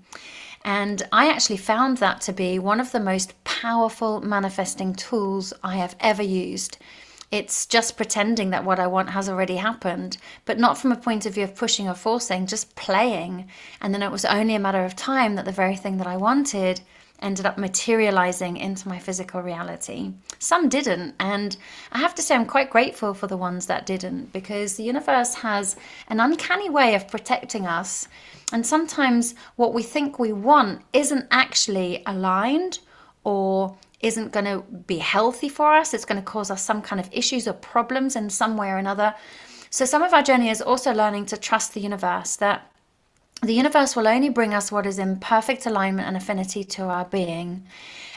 And 0.65 1.03
I 1.13 1.31
actually 1.31 1.57
found 1.57 1.99
that 1.99 2.21
to 2.23 2.33
be 2.33 2.59
one 2.59 2.81
of 2.81 2.93
the 2.93 3.01
most 3.01 3.43
powerful 3.45 4.21
manifesting 4.21 4.95
tools 4.95 5.53
I 5.63 5.77
have 5.77 5.97
ever 6.01 6.23
used. 6.23 6.77
It's 7.31 7.65
just 7.67 7.97
pretending 7.97 8.51
that 8.51 8.65
what 8.65 8.81
I 8.81 8.89
want 8.89 9.11
has 9.11 9.29
already 9.29 9.57
happened, 9.57 10.17
but 10.45 10.59
not 10.59 10.77
from 10.77 10.91
a 10.91 10.97
point 10.97 11.27
of 11.27 11.35
view 11.35 11.45
of 11.45 11.55
pushing 11.55 11.89
or 11.89 11.95
forcing, 11.95 12.47
just 12.47 12.75
playing. 12.75 13.49
And 13.81 13.95
then 13.95 14.03
it 14.03 14.11
was 14.11 14.25
only 14.25 14.57
a 14.57 14.61
matter 14.61 14.85
of 14.85 14.97
time 14.97 15.37
that 15.37 15.45
the 15.45 15.53
very 15.53 15.77
thing 15.77 15.99
that 15.99 16.09
I 16.09 16.17
wanted 16.17 16.81
ended 17.23 17.47
up 17.47 17.59
materializing 17.59 18.57
into 18.57 18.89
my 18.89 18.99
physical 18.99 19.43
reality. 19.43 20.13
Some 20.39 20.69
didn't, 20.69 21.15
and 21.21 21.57
I 21.93 21.99
have 21.99 22.15
to 22.17 22.23
say 22.23 22.35
I'm 22.35 22.47
quite 22.47 22.71
grateful 22.71 23.15
for 23.15 23.27
the 23.27 23.37
ones 23.37 23.67
that 23.67 23.87
didn't 23.87 24.33
because 24.33 24.75
the 24.75 24.83
universe 24.83 25.35
has 25.35 25.77
an 26.09 26.19
uncanny 26.19 26.71
way 26.71 26.95
of 26.95 27.09
protecting 27.09 27.67
us 27.67 28.09
and 28.53 28.67
sometimes 28.67 29.35
what 29.57 29.75
we 29.75 29.83
think 29.83 30.19
we 30.19 30.33
want 30.33 30.83
isn't 30.93 31.27
actually 31.31 32.03
aligned 32.07 32.81
or 33.23 33.77
isn't 34.01 34.33
going 34.33 34.47
to 34.47 34.63
be 34.87 34.99
healthy 34.99 35.49
for 35.49 35.75
us. 35.75 35.93
It's 35.95 36.05
going 36.05 36.21
to 36.21 36.25
cause 36.25 36.51
us 36.51 36.65
some 36.65 36.83
kind 36.83 37.01
of 37.01 37.09
issues 37.13 37.47
or 37.47 37.53
problems 37.53 38.17
in 38.17 38.31
some 38.31 38.57
way 38.57 38.71
or 38.71 38.77
another. 38.79 39.15
So, 39.71 39.85
some 39.85 40.03
of 40.03 40.13
our 40.13 40.23
journey 40.23 40.49
is 40.49 40.63
also 40.63 40.93
learning 40.93 41.27
to 41.27 41.37
trust 41.37 41.75
the 41.75 41.81
universe 41.81 42.37
that 42.37 42.71
the 43.43 43.55
universe 43.55 43.97
will 43.97 44.09
only 44.09 44.29
bring 44.29 44.53
us 44.53 44.71
what 44.71 44.87
is 44.87 44.99
in 44.99 45.19
perfect 45.19 45.65
alignment 45.65 46.07
and 46.07 46.17
affinity 46.17 46.63
to 46.65 46.85
our 46.85 47.07
being. 47.07 47.67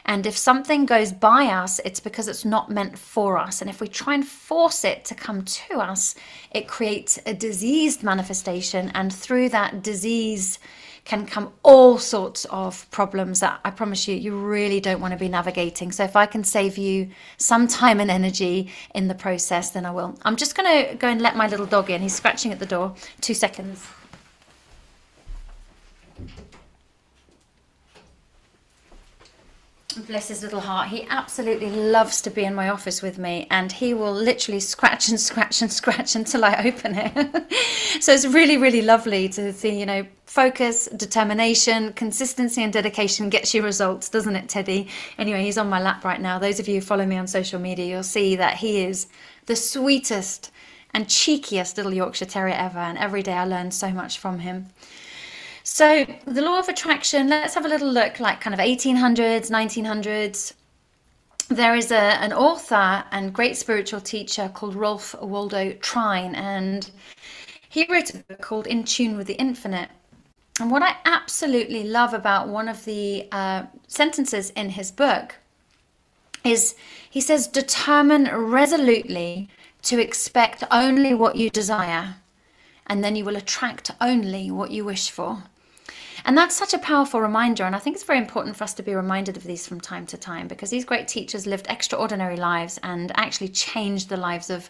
And 0.05 0.25
if 0.25 0.35
something 0.35 0.85
goes 0.85 1.13
by 1.13 1.45
us, 1.45 1.79
it's 1.85 2.01
because 2.01 2.27
it's 2.27 2.43
not 2.43 2.69
meant 2.69 2.99
for 2.99 3.37
us. 3.37 3.61
And 3.61 3.69
if 3.69 3.79
we 3.79 3.87
try 3.87 4.15
and 4.15 4.27
force 4.27 4.83
it 4.83 5.05
to 5.05 5.15
come 5.15 5.43
to 5.43 5.79
us, 5.79 6.13
it 6.51 6.67
creates 6.67 7.19
a 7.25 7.33
diseased 7.33 8.03
manifestation. 8.03 8.91
And 8.93 9.13
through 9.13 9.49
that 9.49 9.81
disease 9.81 10.59
can 11.05 11.25
come 11.25 11.51
all 11.63 11.97
sorts 11.97 12.45
of 12.45 12.89
problems 12.89 13.41
that 13.41 13.59
I 13.65 13.71
promise 13.71 14.07
you, 14.07 14.15
you 14.15 14.37
really 14.37 14.79
don't 14.79 15.01
want 15.01 15.11
to 15.11 15.17
be 15.17 15.27
navigating. 15.27 15.91
So 15.91 16.03
if 16.03 16.15
I 16.15 16.25
can 16.25 16.43
save 16.43 16.77
you 16.77 17.09
some 17.37 17.67
time 17.67 17.99
and 17.99 18.09
energy 18.09 18.71
in 18.95 19.09
the 19.09 19.15
process, 19.15 19.71
then 19.71 19.85
I 19.85 19.91
will. 19.91 20.17
I'm 20.23 20.37
just 20.37 20.55
going 20.55 20.87
to 20.87 20.95
go 20.95 21.09
and 21.09 21.21
let 21.21 21.35
my 21.35 21.47
little 21.47 21.65
dog 21.65 21.89
in. 21.89 22.01
He's 22.01 22.15
scratching 22.15 22.53
at 22.53 22.59
the 22.59 22.65
door. 22.65 22.95
Two 23.19 23.33
seconds. 23.33 23.85
Bless 29.95 30.29
his 30.29 30.41
little 30.41 30.59
heart. 30.59 30.89
He 30.89 31.05
absolutely 31.09 31.69
loves 31.69 32.21
to 32.21 32.31
be 32.31 32.43
in 32.43 32.55
my 32.55 32.69
office 32.69 33.01
with 33.01 33.19
me, 33.19 33.47
and 33.51 33.71
he 33.71 33.93
will 33.93 34.13
literally 34.13 34.59
scratch 34.59 35.09
and 35.09 35.19
scratch 35.19 35.61
and 35.61 35.71
scratch 35.71 36.15
until 36.15 36.43
I 36.43 36.63
open 36.65 36.95
it. 36.95 37.53
so 38.01 38.11
it's 38.11 38.25
really, 38.25 38.57
really 38.57 38.81
lovely 38.81 39.29
to 39.29 39.53
see, 39.53 39.79
you 39.79 39.85
know, 39.85 40.05
focus, 40.25 40.87
determination, 40.87 41.93
consistency, 41.93 42.63
and 42.63 42.73
dedication 42.73 43.29
gets 43.29 43.53
you 43.53 43.61
results, 43.61 44.09
doesn't 44.09 44.35
it, 44.35 44.49
Teddy? 44.49 44.87
Anyway, 45.19 45.43
he's 45.43 45.59
on 45.59 45.69
my 45.69 45.79
lap 45.79 46.03
right 46.03 46.21
now. 46.21 46.39
Those 46.39 46.59
of 46.59 46.67
you 46.67 46.75
who 46.75 46.81
follow 46.81 47.05
me 47.05 47.17
on 47.17 47.27
social 47.27 47.59
media, 47.59 47.85
you'll 47.85 48.03
see 48.03 48.35
that 48.35 48.55
he 48.55 48.83
is 48.83 49.07
the 49.45 49.55
sweetest 49.55 50.49
and 50.93 51.05
cheekiest 51.05 51.77
little 51.77 51.93
Yorkshire 51.93 52.25
Terrier 52.25 52.55
ever, 52.55 52.79
and 52.79 52.97
every 52.97 53.21
day 53.21 53.33
I 53.33 53.45
learn 53.45 53.71
so 53.71 53.91
much 53.91 54.17
from 54.17 54.39
him. 54.39 54.69
So, 55.73 56.05
the 56.27 56.43
law 56.43 56.59
of 56.59 56.69
attraction, 56.69 57.29
let's 57.29 57.55
have 57.55 57.65
a 57.65 57.67
little 57.67 57.91
look 57.91 58.19
like 58.19 58.39
kind 58.39 58.53
of 58.53 58.59
1800s, 58.59 59.49
1900s. 59.49 60.53
There 61.47 61.73
is 61.75 61.91
a, 61.91 61.95
an 61.95 62.31
author 62.31 63.03
and 63.09 63.33
great 63.33 63.57
spiritual 63.57 63.99
teacher 63.99 64.51
called 64.53 64.75
Ralph 64.75 65.15
Waldo 65.19 65.73
Trine, 65.81 66.35
and 66.35 66.91
he 67.67 67.87
wrote 67.89 68.13
a 68.13 68.17
book 68.17 68.39
called 68.39 68.67
In 68.67 68.83
Tune 68.83 69.17
with 69.17 69.25
the 69.25 69.33
Infinite. 69.33 69.89
And 70.59 70.69
what 70.69 70.83
I 70.83 70.95
absolutely 71.05 71.83
love 71.85 72.13
about 72.13 72.49
one 72.49 72.69
of 72.69 72.85
the 72.85 73.27
uh, 73.31 73.63
sentences 73.87 74.51
in 74.51 74.69
his 74.69 74.91
book 74.91 75.37
is 76.43 76.75
he 77.09 77.19
says, 77.19 77.47
Determine 77.47 78.25
resolutely 78.25 79.49
to 79.81 79.99
expect 79.99 80.63
only 80.69 81.15
what 81.15 81.35
you 81.35 81.49
desire, 81.49 82.17
and 82.85 83.03
then 83.03 83.15
you 83.15 83.25
will 83.25 83.37
attract 83.37 83.89
only 83.99 84.51
what 84.51 84.69
you 84.69 84.85
wish 84.85 85.09
for. 85.09 85.45
And 86.25 86.37
that's 86.37 86.55
such 86.55 86.73
a 86.73 86.79
powerful 86.79 87.21
reminder. 87.21 87.63
And 87.65 87.75
I 87.75 87.79
think 87.79 87.95
it's 87.95 88.05
very 88.05 88.19
important 88.19 88.55
for 88.55 88.63
us 88.63 88.73
to 88.75 88.83
be 88.83 88.95
reminded 88.95 89.35
of 89.35 89.43
these 89.43 89.67
from 89.67 89.81
time 89.81 90.05
to 90.07 90.17
time 90.17 90.47
because 90.47 90.69
these 90.69 90.85
great 90.85 91.07
teachers 91.07 91.45
lived 91.45 91.67
extraordinary 91.69 92.37
lives 92.37 92.79
and 92.81 93.11
actually 93.15 93.49
changed 93.49 94.09
the 94.09 94.17
lives 94.17 94.49
of 94.49 94.69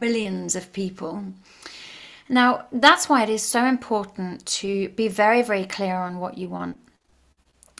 billions 0.00 0.54
of 0.54 0.72
people. 0.72 1.24
Now, 2.28 2.66
that's 2.72 3.08
why 3.08 3.22
it 3.22 3.28
is 3.28 3.42
so 3.42 3.64
important 3.64 4.46
to 4.46 4.88
be 4.90 5.08
very, 5.08 5.42
very 5.42 5.64
clear 5.64 5.94
on 5.94 6.18
what 6.18 6.38
you 6.38 6.48
want. 6.48 6.76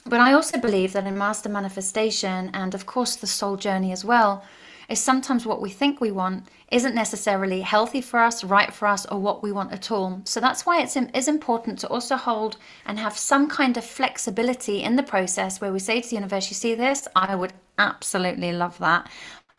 But 0.04 0.20
I 0.20 0.32
also 0.32 0.58
believe 0.58 0.92
that 0.92 1.06
in 1.06 1.18
master 1.18 1.48
manifestation 1.48 2.50
and, 2.54 2.74
of 2.74 2.86
course, 2.86 3.16
the 3.16 3.26
soul 3.26 3.56
journey 3.56 3.90
as 3.90 4.04
well, 4.04 4.44
is 4.88 5.00
sometimes 5.00 5.46
what 5.46 5.60
we 5.60 5.70
think 5.70 6.00
we 6.00 6.10
want 6.10 6.48
isn't 6.70 6.94
necessarily 6.94 7.60
healthy 7.60 8.00
for 8.00 8.20
us, 8.20 8.44
right 8.44 8.72
for 8.72 8.86
us, 8.88 9.06
or 9.06 9.18
what 9.18 9.42
we 9.42 9.52
want 9.52 9.72
at 9.72 9.90
all. 9.90 10.20
So 10.24 10.40
that's 10.40 10.66
why 10.66 10.80
it's 10.80 10.96
is 10.96 11.28
important 11.28 11.78
to 11.80 11.88
also 11.88 12.16
hold 12.16 12.56
and 12.84 12.98
have 12.98 13.16
some 13.16 13.48
kind 13.48 13.76
of 13.76 13.84
flexibility 13.84 14.82
in 14.82 14.96
the 14.96 15.02
process 15.02 15.60
where 15.60 15.72
we 15.72 15.78
say 15.78 16.00
to 16.00 16.08
the 16.08 16.16
universe, 16.16 16.50
"You 16.50 16.54
see 16.54 16.74
this? 16.74 17.08
I 17.14 17.34
would 17.34 17.52
absolutely 17.78 18.52
love 18.52 18.78
that." 18.78 19.08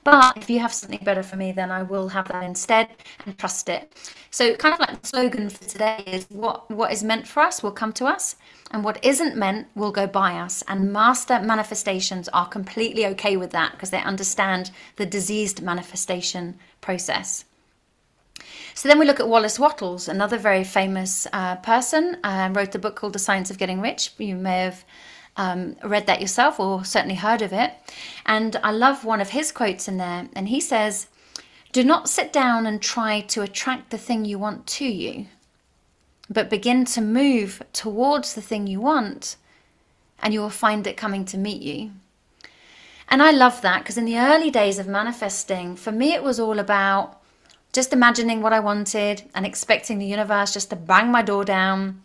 But 0.07 0.37
if 0.37 0.49
you 0.49 0.61
have 0.61 0.73
something 0.73 1.01
better 1.03 1.21
for 1.21 1.35
me, 1.35 1.51
then 1.51 1.69
I 1.69 1.83
will 1.83 2.07
have 2.07 2.29
that 2.29 2.41
instead 2.41 2.87
and 3.25 3.37
trust 3.37 3.67
it. 3.67 3.91
So, 4.31 4.55
kind 4.55 4.73
of 4.73 4.79
like 4.79 5.01
the 5.01 5.05
slogan 5.05 5.49
for 5.49 5.65
today 5.65 6.01
is 6.07 6.25
what, 6.29 6.71
what 6.71 6.93
is 6.93 7.03
meant 7.03 7.27
for 7.27 7.41
us 7.41 7.61
will 7.61 7.73
come 7.73 7.91
to 7.91 8.05
us, 8.05 8.37
and 8.71 8.85
what 8.85 9.03
isn't 9.03 9.35
meant 9.35 9.67
will 9.75 9.91
go 9.91 10.07
by 10.07 10.35
us. 10.35 10.63
And 10.69 10.93
master 10.93 11.41
manifestations 11.41 12.29
are 12.29 12.47
completely 12.47 13.05
okay 13.07 13.35
with 13.35 13.51
that 13.51 13.73
because 13.73 13.89
they 13.89 14.01
understand 14.01 14.71
the 14.95 15.05
diseased 15.05 15.61
manifestation 15.61 16.57
process. 16.79 17.43
So 18.75 18.87
then 18.87 18.99
we 18.99 19.05
look 19.05 19.19
at 19.19 19.27
Wallace 19.27 19.59
Wattles, 19.59 20.07
another 20.07 20.37
very 20.37 20.63
famous 20.63 21.27
uh, 21.33 21.57
person, 21.57 22.15
uh, 22.23 22.49
wrote 22.53 22.71
the 22.71 22.79
book 22.79 22.95
called 22.95 23.11
The 23.11 23.19
Science 23.19 23.51
of 23.51 23.57
Getting 23.57 23.81
Rich. 23.81 24.13
You 24.19 24.37
may 24.37 24.59
have 24.59 24.85
um, 25.37 25.75
read 25.83 26.07
that 26.07 26.19
yourself 26.19 26.59
or 26.59 26.83
certainly 26.83 27.15
heard 27.15 27.41
of 27.41 27.53
it. 27.53 27.73
And 28.25 28.55
I 28.63 28.71
love 28.71 29.05
one 29.05 29.21
of 29.21 29.29
his 29.29 29.51
quotes 29.51 29.87
in 29.87 29.97
there. 29.97 30.27
And 30.35 30.49
he 30.49 30.59
says, 30.59 31.07
Do 31.71 31.83
not 31.83 32.09
sit 32.09 32.33
down 32.33 32.65
and 32.65 32.81
try 32.81 33.21
to 33.21 33.43
attract 33.43 33.91
the 33.91 33.97
thing 33.97 34.25
you 34.25 34.39
want 34.39 34.67
to 34.67 34.85
you, 34.85 35.27
but 36.29 36.49
begin 36.49 36.85
to 36.85 37.01
move 37.01 37.61
towards 37.71 38.33
the 38.33 38.41
thing 38.41 38.67
you 38.67 38.81
want, 38.81 39.37
and 40.21 40.33
you 40.33 40.41
will 40.41 40.49
find 40.49 40.85
it 40.87 40.97
coming 40.97 41.23
to 41.25 41.37
meet 41.37 41.61
you. 41.61 41.91
And 43.09 43.23
I 43.23 43.31
love 43.31 43.61
that 43.61 43.83
because 43.83 43.97
in 43.97 44.05
the 44.05 44.17
early 44.17 44.51
days 44.51 44.79
of 44.79 44.87
manifesting, 44.87 45.75
for 45.77 45.91
me, 45.91 46.13
it 46.13 46.23
was 46.23 46.39
all 46.39 46.59
about 46.59 47.21
just 47.71 47.93
imagining 47.93 48.41
what 48.41 48.53
I 48.53 48.59
wanted 48.59 49.23
and 49.33 49.45
expecting 49.45 49.99
the 49.99 50.05
universe 50.05 50.51
just 50.51 50.71
to 50.71 50.75
bang 50.75 51.11
my 51.11 51.21
door 51.21 51.45
down, 51.45 52.01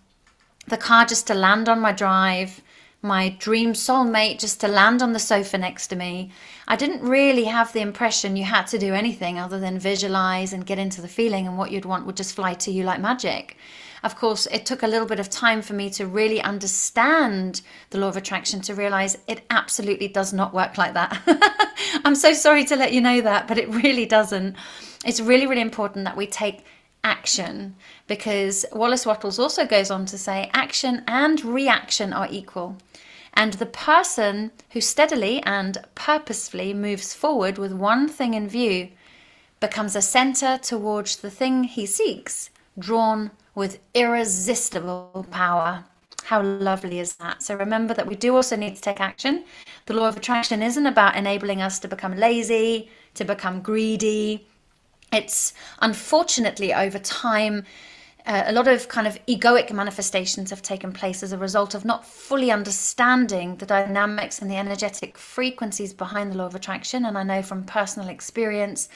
the 0.69 0.77
car 0.77 1.07
just 1.07 1.27
to 1.29 1.35
land 1.35 1.69
on 1.69 1.81
my 1.81 1.93
drive, 1.93 2.61
my 3.03 3.31
dream 3.41 3.73
soulmate 3.73 4.39
just 4.39 4.61
to 4.61 4.69
land 4.69 5.03
on 5.03 5.13
the 5.13 5.19
sofa 5.19 5.59
next 5.59 5.89
to 5.89 5.97
me. 5.97 6.31
I 6.69 6.77
didn't 6.77 7.03
really 7.03 7.45
have 7.45 7.73
the 7.73 7.81
impression 7.81 8.37
you 8.37 8.45
had 8.45 8.69
to 8.69 8.79
do 8.79 8.95
anything 8.95 9.39
other 9.39 9.59
than 9.59 9.79
visualize 9.81 10.53
and 10.53 10.65
get 10.65 10.79
into 10.79 11.03
the 11.03 11.09
feeling, 11.09 11.49
and 11.49 11.59
what 11.59 11.73
you'd 11.73 11.85
want 11.85 12.07
would 12.07 12.17
just 12.17 12.37
fly 12.37 12.55
to 12.55 12.71
you 12.71 12.85
like 12.85 13.01
magic. 13.01 13.57
Of 14.05 14.17
course, 14.17 14.47
it 14.47 14.67
took 14.67 14.83
a 14.83 14.87
little 14.87 15.07
bit 15.07 15.21
of 15.21 15.31
time 15.31 15.63
for 15.63 15.75
me 15.75 15.91
to 15.91 16.07
really 16.07 16.41
understand 16.41 17.61
the 17.91 17.99
law 17.99 18.09
of 18.09 18.17
attraction 18.17 18.61
to 18.63 18.75
realize 18.75 19.17
it 19.29 19.45
absolutely 19.51 20.09
does 20.09 20.33
not 20.33 20.55
work 20.55 20.79
like 20.79 20.95
that. 20.95 21.21
I'm 22.05 22.17
so 22.17 22.33
sorry 22.33 22.65
to 22.67 22.77
let 22.77 22.93
you 22.93 23.01
know 23.01 23.21
that, 23.21 23.47
but 23.47 23.59
it 23.59 23.69
really 23.69 24.07
doesn't. 24.07 24.57
It's 25.05 25.21
really, 25.21 25.47
really 25.47 25.61
important 25.61 26.05
that 26.05 26.17
we 26.17 26.27
take 26.27 26.65
action 27.05 27.75
because 28.07 28.65
Wallace 28.73 29.07
Wattles 29.07 29.39
also 29.39 29.67
goes 29.67 29.91
on 29.91 30.07
to 30.07 30.19
say 30.19 30.51
action 30.53 31.03
and 31.07 31.45
reaction 31.45 32.13
are 32.13 32.29
equal. 32.31 32.77
And 33.35 33.55
the 33.55 33.67
person 33.67 34.53
who 34.71 34.81
steadily 34.81 35.43
and 35.45 35.79
purposefully 35.95 36.75
moves 36.75 37.15
forward 37.15 37.59
with 37.59 37.73
one 37.73 38.09
thing 38.09 38.35
in 38.35 38.49
view 38.49 38.91
becomes 39.59 39.97
a 39.97 40.03
center 40.03 40.59
towards 40.59 41.17
the 41.17 41.31
thing 41.31 41.65
he 41.65 41.87
seeks, 41.87 42.51
drawn 42.79 43.31
with 43.55 43.79
irresistible 43.95 45.27
power. 45.31 45.85
How 46.25 46.43
lovely 46.43 46.99
is 46.99 47.15
that? 47.17 47.43
So 47.43 47.55
remember 47.55 47.95
that 47.95 48.07
we 48.07 48.17
do 48.17 48.37
also 48.37 48.57
need 48.57 48.77
to 48.77 48.83
take 48.83 49.01
action. 49.01 49.45
The 49.87 49.95
law 49.95 50.09
of 50.09 50.17
attraction 50.17 50.63
isn't 50.63 50.87
about 50.87 51.17
enabling 51.17 51.63
us 51.63 51.79
to 51.81 51.89
become 51.89 52.17
lazy, 52.17 52.91
to 53.15 53.25
become 53.25 53.61
greedy, 53.61 54.47
it's 55.13 55.53
unfortunately 55.81 56.73
over 56.73 56.99
time, 56.99 57.65
uh, 58.25 58.45
a 58.47 58.53
lot 58.53 58.69
of 58.69 58.89
kind 58.89 59.07
of 59.07 59.19
egoic 59.27 59.73
manifestations 59.73 60.51
have 60.51 60.63
taken 60.63 60.93
place 60.93 61.23
as 61.23 61.33
a 61.33 61.39
result 61.39 61.75
of 61.75 61.85
not 61.85 62.07
fully 62.07 62.53
understanding 62.53 63.57
the 63.57 63.67
dynamics 63.67 64.41
and 64.41 64.51
the 64.51 64.57
energetic 64.57 65.19
frequencies 65.19 65.93
behind 65.93 66.31
the 66.31 66.37
law 66.37 66.47
of 66.47 66.55
attraction. 66.55 67.05
And 67.05 67.19
I 67.19 67.25
know 67.25 67.43
from 67.43 67.65
personal 67.65 68.09
experience, 68.09 68.89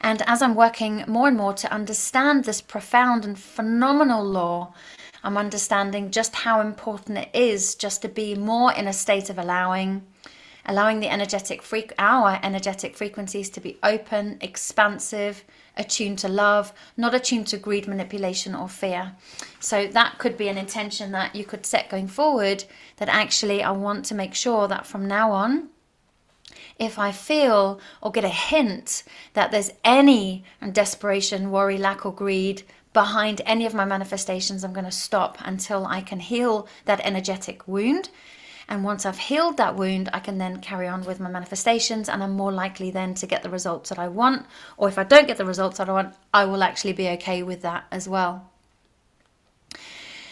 and 0.00 0.22
as 0.26 0.42
I'm 0.42 0.56
working 0.56 1.04
more 1.06 1.28
and 1.28 1.36
more 1.36 1.52
to 1.54 1.72
understand 1.72 2.44
this 2.44 2.60
profound 2.60 3.24
and 3.24 3.38
phenomenal 3.38 4.24
law, 4.24 4.74
I'm 5.22 5.36
understanding 5.36 6.10
just 6.10 6.34
how 6.34 6.60
important 6.60 7.18
it 7.18 7.30
is 7.32 7.76
just 7.76 8.02
to 8.02 8.08
be 8.08 8.34
more 8.34 8.72
in 8.72 8.88
a 8.88 8.92
state 8.92 9.30
of 9.30 9.38
allowing, 9.38 10.02
allowing 10.66 11.00
the 11.00 11.08
energetic 11.08 11.62
our 11.98 12.38
energetic 12.42 12.96
frequencies 12.96 13.50
to 13.50 13.60
be 13.60 13.78
open, 13.82 14.38
expansive 14.40 15.44
attuned 15.76 16.18
to 16.18 16.28
love, 16.28 16.72
not 16.96 17.14
attuned 17.14 17.46
to 17.48 17.56
greed, 17.56 17.88
manipulation, 17.88 18.54
or 18.54 18.68
fear. 18.68 19.12
So 19.60 19.86
that 19.88 20.18
could 20.18 20.36
be 20.36 20.48
an 20.48 20.58
intention 20.58 21.12
that 21.12 21.34
you 21.34 21.44
could 21.44 21.64
set 21.64 21.88
going 21.88 22.08
forward 22.08 22.64
that 22.98 23.08
actually 23.08 23.62
I 23.62 23.70
want 23.70 24.04
to 24.06 24.14
make 24.14 24.34
sure 24.34 24.68
that 24.68 24.86
from 24.86 25.06
now 25.06 25.32
on, 25.32 25.68
if 26.78 26.98
I 26.98 27.12
feel 27.12 27.80
or 28.00 28.10
get 28.10 28.24
a 28.24 28.28
hint 28.28 29.04
that 29.34 29.50
there's 29.50 29.70
any 29.84 30.44
desperation, 30.72 31.50
worry, 31.50 31.78
lack, 31.78 32.04
or 32.04 32.12
greed 32.12 32.62
behind 32.92 33.40
any 33.46 33.64
of 33.64 33.72
my 33.72 33.84
manifestations, 33.84 34.64
I'm 34.64 34.72
going 34.72 34.84
to 34.84 34.90
stop 34.90 35.38
until 35.40 35.86
I 35.86 36.02
can 36.02 36.20
heal 36.20 36.68
that 36.84 37.00
energetic 37.02 37.66
wound 37.66 38.10
and 38.72 38.84
once 38.84 39.04
I've 39.04 39.18
healed 39.18 39.58
that 39.58 39.76
wound, 39.76 40.08
I 40.14 40.18
can 40.18 40.38
then 40.38 40.58
carry 40.58 40.88
on 40.88 41.04
with 41.04 41.20
my 41.20 41.28
manifestations 41.28 42.08
and 42.08 42.22
I'm 42.22 42.30
more 42.30 42.50
likely 42.50 42.90
then 42.90 43.12
to 43.16 43.26
get 43.26 43.42
the 43.42 43.50
results 43.50 43.90
that 43.90 43.98
I 43.98 44.08
want. 44.08 44.46
Or 44.78 44.88
if 44.88 44.96
I 44.96 45.04
don't 45.04 45.26
get 45.26 45.36
the 45.36 45.44
results 45.44 45.76
that 45.76 45.90
I 45.90 45.92
want, 45.92 46.14
I 46.32 46.46
will 46.46 46.62
actually 46.62 46.94
be 46.94 47.06
okay 47.10 47.42
with 47.42 47.60
that 47.60 47.84
as 47.90 48.08
well. 48.08 48.50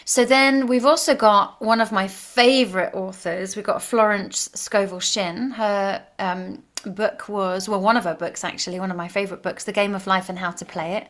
So 0.05 0.25
then 0.25 0.65
we've 0.65 0.87
also 0.87 1.13
got 1.13 1.61
one 1.61 1.81
of 1.81 1.91
my 1.91 2.07
favorite 2.07 2.95
authors. 2.95 3.55
We've 3.55 3.63
got 3.63 3.83
Florence 3.83 4.49
Scovel 4.55 4.99
Shinn. 4.99 5.51
Her 5.51 6.03
um, 6.17 6.63
book 6.83 7.29
was, 7.29 7.69
well, 7.69 7.79
one 7.79 7.95
of 7.95 8.05
her 8.05 8.15
books 8.15 8.43
actually, 8.43 8.79
one 8.79 8.89
of 8.89 8.97
my 8.97 9.07
favorite 9.07 9.43
books, 9.43 9.65
The 9.65 9.71
Game 9.71 9.93
of 9.93 10.07
Life 10.07 10.29
and 10.29 10.39
How 10.39 10.49
to 10.49 10.65
Play 10.65 10.93
It. 10.93 11.07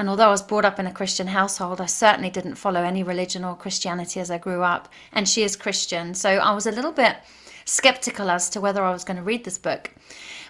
And 0.00 0.08
although 0.08 0.28
I 0.28 0.30
was 0.30 0.40
brought 0.40 0.64
up 0.64 0.78
in 0.78 0.86
a 0.86 0.92
Christian 0.92 1.26
household, 1.26 1.78
I 1.78 1.84
certainly 1.84 2.30
didn't 2.30 2.54
follow 2.54 2.82
any 2.82 3.02
religion 3.02 3.44
or 3.44 3.54
Christianity 3.54 4.18
as 4.18 4.30
I 4.30 4.38
grew 4.38 4.62
up. 4.62 4.88
And 5.12 5.28
she 5.28 5.42
is 5.42 5.56
Christian. 5.56 6.14
So 6.14 6.30
I 6.30 6.54
was 6.54 6.64
a 6.64 6.72
little 6.72 6.90
bit 6.90 7.18
skeptical 7.66 8.30
as 8.30 8.48
to 8.50 8.62
whether 8.62 8.82
I 8.82 8.92
was 8.92 9.04
going 9.04 9.18
to 9.18 9.22
read 9.22 9.44
this 9.44 9.58
book. 9.58 9.90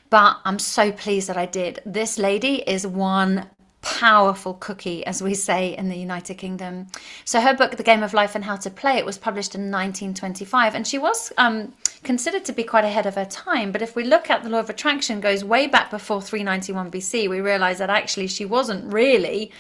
But 0.09 0.37
I'm 0.45 0.61
so 0.61 0.93
pleased 0.93 1.29
that 1.29 1.37
I 1.37 1.47
did. 1.47 1.81
This 1.85 2.17
lady 2.17 2.63
is 2.63 2.87
one 2.87 3.51
powerful 3.83 4.55
cookie, 4.55 5.05
as 5.07 5.23
we 5.23 5.35
say 5.35 5.77
in 5.77 5.89
the 5.89 5.97
United 5.97 6.35
Kingdom. 6.35 6.89
So 7.25 7.41
her 7.41 7.55
book, 7.55 7.77
The 7.77 7.83
Game 7.83 8.03
of 8.03 8.13
Life 8.13 8.35
and 8.35 8.45
How 8.45 8.57
to 8.57 8.71
Play 8.71 8.99
It, 8.99 9.07
was 9.07 9.17
published 9.17 9.55
in 9.55 9.71
1925, 9.71 10.75
and 10.75 10.87
she 10.87 10.99
was 10.99 11.33
um, 11.39 11.73
considered 12.03 12.45
to 12.45 12.53
be 12.53 12.63
quite 12.63 12.85
ahead 12.85 13.07
of 13.07 13.15
her 13.15 13.25
time. 13.25 13.73
But 13.73 13.83
if 13.83 13.97
we 13.97 14.05
look 14.05 14.29
at 14.29 14.43
the 14.43 14.51
law 14.51 14.59
of 14.59 14.69
attraction, 14.69 15.21
goes 15.21 15.45
way 15.45 15.67
back 15.67 15.91
before 15.91 16.21
391 16.21 16.91
BC, 16.91 17.29
we 17.29 17.41
realise 17.41 17.79
that 17.79 17.91
actually 17.91 18.27
she 18.27 18.45
wasn't 18.45 18.93
really, 18.93 19.51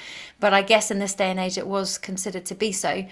but 0.41 0.53
I 0.53 0.63
guess 0.63 0.91
in 0.91 0.99
this 0.99 1.15
day 1.15 1.31
and 1.31 1.39
age 1.39 1.59
it 1.59 1.67
was 1.67 1.99
considered 1.99 2.45
to 2.47 2.55
be 2.55 2.73
so. 2.73 3.07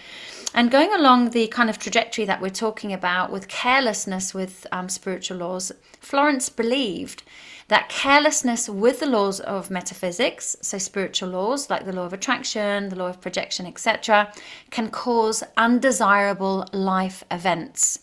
And 0.55 0.71
going 0.71 0.93
along 0.93 1.31
the 1.31 1.47
kind 1.49 1.71
of 1.71 1.79
trajectory 1.79 2.25
that 2.25 2.41
we're 2.41 2.49
talking 2.49 2.93
about 2.93 3.31
with 3.31 3.49
carelessness 3.49 4.35
with 4.35 4.67
um, 4.73 4.89
spiritual 4.89 5.39
laws, 5.39 5.71
Florence 6.01 6.49
believed 6.49 7.23
that 7.69 7.91
carelessness 7.91 8.67
with 8.69 9.01
the 9.01 9.07
laws 9.07 9.41
of 9.41 9.71
metaphysics, 9.71 10.57
so 10.63 10.79
spiritual 10.79 11.29
laws 11.29 11.69
like 11.69 11.85
the 11.85 11.93
law 11.93 12.07
of 12.07 12.15
attraction, 12.15 12.89
the 12.89 12.97
law 12.97 13.09
of 13.09 13.21
projection, 13.21 13.67
etc., 13.67 14.33
can 14.71 14.91
cause 14.91 15.45
undesirable 15.59 16.67
life 16.73 17.23
events. 17.31 18.01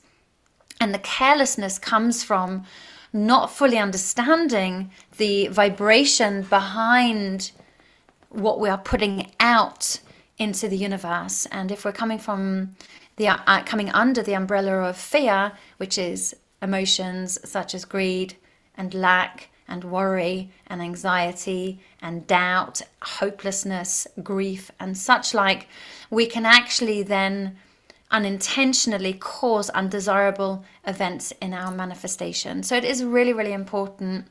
And 0.80 0.94
the 0.94 1.00
carelessness 1.00 1.80
comes 1.80 2.24
from 2.24 2.66
not 3.12 3.50
fully 3.50 3.78
understanding 3.78 4.92
the 5.18 5.48
vibration 5.48 6.44
behind 6.44 7.52
what 8.36 8.60
we 8.60 8.70
are 8.70 8.78
putting 8.78 9.32
out 9.40 10.00
into 10.38 10.68
the 10.68 10.78
universe. 10.78 11.46
And 11.48 11.72
if 11.72 11.86
we're 11.86 11.92
coming 11.92 12.20
from 12.20 12.76
the 13.16 13.30
uh, 13.30 13.64
coming 13.64 13.90
under 13.92 14.22
the 14.22 14.34
umbrella 14.34 14.90
of 14.90 14.98
fear, 14.98 15.54
which 15.78 15.98
is 15.98 16.36
emotions 16.62 17.40
such 17.50 17.74
as 17.74 17.86
greed 17.86 18.36
and 18.76 18.94
lack 18.94 19.50
and 19.68 19.84
worry 19.84 20.52
and 20.68 20.82
anxiety 20.82 21.80
and 22.02 22.28
doubt, 22.28 22.82
hopelessness, 23.02 24.08
grief, 24.22 24.70
and 24.80 24.98
such 24.98 25.34
like, 25.34 25.68
we 26.10 26.26
can 26.26 26.46
actually 26.46 27.02
then 27.02 27.58
unintentionally 28.12 29.14
cause 29.14 29.70
undesirable 29.72 30.64
events 30.86 31.34
in 31.42 31.54
our 31.54 31.72
manifestation. 31.72 32.62
So 32.62 32.76
it 32.76 32.84
is 32.84 33.04
really, 33.04 33.34
really 33.34 33.54
important 33.54 34.28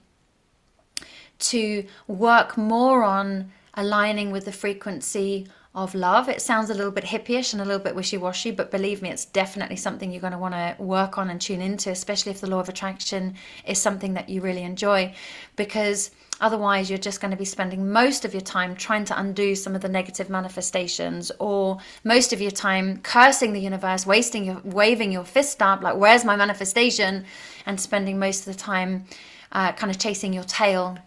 to 1.40 1.84
work 2.06 2.56
more 2.56 3.02
on 3.02 3.50
aligning 3.74 4.30
with 4.30 4.44
the 4.44 4.52
frequency 4.52 5.46
of 5.74 5.92
love. 5.94 6.28
It 6.28 6.40
sounds 6.40 6.70
a 6.70 6.74
little 6.74 6.92
bit 6.92 7.04
hippyish 7.04 7.52
and 7.52 7.60
a 7.60 7.64
little 7.64 7.82
bit 7.82 7.96
wishy 7.96 8.16
washy, 8.16 8.52
but 8.52 8.70
believe 8.70 9.02
me, 9.02 9.10
it's 9.10 9.24
definitely 9.24 9.74
something 9.74 10.12
you're 10.12 10.20
going 10.20 10.32
to 10.32 10.38
want 10.38 10.54
to 10.54 10.76
work 10.78 11.18
on 11.18 11.30
and 11.30 11.40
tune 11.40 11.60
into, 11.60 11.90
especially 11.90 12.30
if 12.30 12.40
the 12.40 12.46
law 12.48 12.60
of 12.60 12.68
attraction 12.68 13.34
is 13.66 13.80
something 13.80 14.14
that 14.14 14.28
you 14.28 14.40
really 14.40 14.62
enjoy, 14.62 15.12
because 15.56 16.12
otherwise 16.40 16.88
you're 16.88 16.98
just 16.98 17.20
going 17.20 17.32
to 17.32 17.36
be 17.36 17.44
spending 17.44 17.90
most 17.90 18.24
of 18.24 18.32
your 18.32 18.40
time 18.40 18.76
trying 18.76 19.04
to 19.06 19.18
undo 19.18 19.56
some 19.56 19.74
of 19.74 19.80
the 19.80 19.88
negative 19.88 20.30
manifestations 20.30 21.32
or 21.40 21.78
most 22.04 22.32
of 22.32 22.40
your 22.40 22.50
time 22.50 22.98
cursing 22.98 23.52
the 23.52 23.60
universe 23.60 24.04
wasting 24.04 24.44
your 24.44 24.60
waving 24.64 25.12
your 25.12 25.24
fist 25.24 25.62
up 25.62 25.80
like 25.80 25.96
where's 25.96 26.24
my 26.24 26.34
manifestation 26.34 27.24
and 27.66 27.80
spending 27.80 28.18
most 28.18 28.46
of 28.46 28.52
the 28.52 28.60
time 28.60 29.04
uh, 29.52 29.70
kind 29.72 29.92
of 29.92 29.98
chasing 29.98 30.32
your 30.32 30.42
tail 30.42 30.98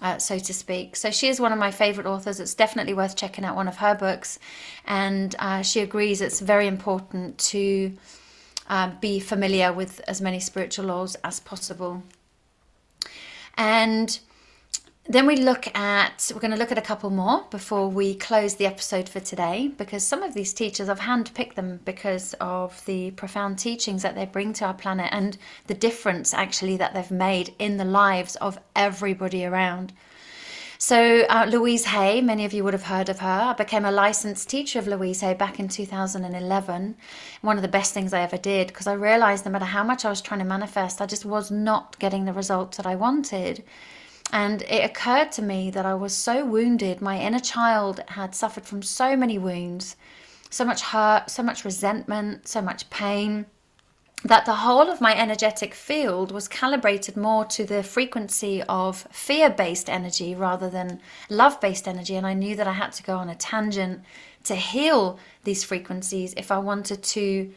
uh, 0.00 0.18
so 0.18 0.38
to 0.38 0.54
speak. 0.54 0.96
So 0.96 1.10
she 1.10 1.28
is 1.28 1.40
one 1.40 1.52
of 1.52 1.58
my 1.58 1.70
favorite 1.70 2.06
authors. 2.06 2.40
It's 2.40 2.54
definitely 2.54 2.94
worth 2.94 3.16
checking 3.16 3.44
out 3.44 3.56
one 3.56 3.68
of 3.68 3.76
her 3.78 3.94
books. 3.94 4.38
And 4.86 5.34
uh, 5.38 5.62
she 5.62 5.80
agrees 5.80 6.20
it's 6.20 6.40
very 6.40 6.66
important 6.66 7.38
to 7.38 7.96
uh, 8.68 8.92
be 9.00 9.18
familiar 9.18 9.72
with 9.72 10.00
as 10.06 10.20
many 10.20 10.40
spiritual 10.40 10.86
laws 10.86 11.16
as 11.24 11.40
possible. 11.40 12.02
And 13.56 14.18
then 15.10 15.26
we 15.26 15.36
look 15.36 15.74
at, 15.74 16.30
we're 16.34 16.40
going 16.40 16.50
to 16.50 16.58
look 16.58 16.70
at 16.70 16.76
a 16.76 16.82
couple 16.82 17.08
more 17.08 17.46
before 17.50 17.88
we 17.88 18.14
close 18.14 18.56
the 18.56 18.66
episode 18.66 19.08
for 19.08 19.20
today, 19.20 19.72
because 19.78 20.06
some 20.06 20.22
of 20.22 20.34
these 20.34 20.52
teachers, 20.52 20.90
I've 20.90 21.00
handpicked 21.00 21.54
them 21.54 21.80
because 21.86 22.34
of 22.42 22.84
the 22.84 23.12
profound 23.12 23.58
teachings 23.58 24.02
that 24.02 24.14
they 24.14 24.26
bring 24.26 24.52
to 24.54 24.66
our 24.66 24.74
planet 24.74 25.08
and 25.10 25.38
the 25.66 25.72
difference 25.72 26.34
actually 26.34 26.76
that 26.76 26.92
they've 26.92 27.10
made 27.10 27.54
in 27.58 27.78
the 27.78 27.86
lives 27.86 28.36
of 28.36 28.58
everybody 28.76 29.46
around. 29.46 29.94
So, 30.76 31.22
uh, 31.22 31.46
Louise 31.48 31.86
Hay, 31.86 32.20
many 32.20 32.44
of 32.44 32.52
you 32.52 32.62
would 32.62 32.74
have 32.74 32.84
heard 32.84 33.08
of 33.08 33.20
her. 33.20 33.46
I 33.48 33.54
became 33.54 33.86
a 33.86 33.90
licensed 33.90 34.50
teacher 34.50 34.78
of 34.78 34.86
Louise 34.86 35.22
Hay 35.22 35.32
back 35.32 35.58
in 35.58 35.68
2011. 35.68 36.96
One 37.40 37.56
of 37.56 37.62
the 37.62 37.68
best 37.68 37.94
things 37.94 38.12
I 38.12 38.20
ever 38.20 38.36
did 38.36 38.68
because 38.68 38.86
I 38.86 38.92
realized 38.92 39.46
no 39.46 39.50
matter 39.50 39.64
how 39.64 39.82
much 39.82 40.04
I 40.04 40.10
was 40.10 40.20
trying 40.20 40.40
to 40.40 40.46
manifest, 40.46 41.00
I 41.00 41.06
just 41.06 41.24
was 41.24 41.50
not 41.50 41.98
getting 41.98 42.26
the 42.26 42.32
results 42.34 42.76
that 42.76 42.86
I 42.86 42.94
wanted. 42.94 43.64
And 44.32 44.62
it 44.62 44.84
occurred 44.84 45.32
to 45.32 45.42
me 45.42 45.70
that 45.70 45.86
I 45.86 45.94
was 45.94 46.14
so 46.14 46.44
wounded. 46.44 47.00
My 47.00 47.18
inner 47.18 47.40
child 47.40 48.02
had 48.08 48.34
suffered 48.34 48.66
from 48.66 48.82
so 48.82 49.16
many 49.16 49.38
wounds, 49.38 49.96
so 50.50 50.64
much 50.64 50.82
hurt, 50.82 51.30
so 51.30 51.42
much 51.42 51.64
resentment, 51.64 52.46
so 52.46 52.60
much 52.60 52.90
pain, 52.90 53.46
that 54.24 54.44
the 54.44 54.56
whole 54.56 54.90
of 54.90 55.00
my 55.00 55.16
energetic 55.16 55.72
field 55.72 56.32
was 56.32 56.48
calibrated 56.48 57.16
more 57.16 57.44
to 57.44 57.64
the 57.64 57.82
frequency 57.82 58.62
of 58.68 59.06
fear 59.12 59.48
based 59.48 59.88
energy 59.88 60.34
rather 60.34 60.68
than 60.68 61.00
love 61.30 61.60
based 61.60 61.86
energy. 61.86 62.16
And 62.16 62.26
I 62.26 62.34
knew 62.34 62.56
that 62.56 62.66
I 62.66 62.72
had 62.72 62.92
to 62.92 63.02
go 63.02 63.16
on 63.16 63.28
a 63.28 63.34
tangent 63.34 64.02
to 64.44 64.56
heal 64.56 65.18
these 65.44 65.64
frequencies 65.64 66.34
if 66.36 66.50
I 66.50 66.58
wanted 66.58 67.02
to 67.02 67.52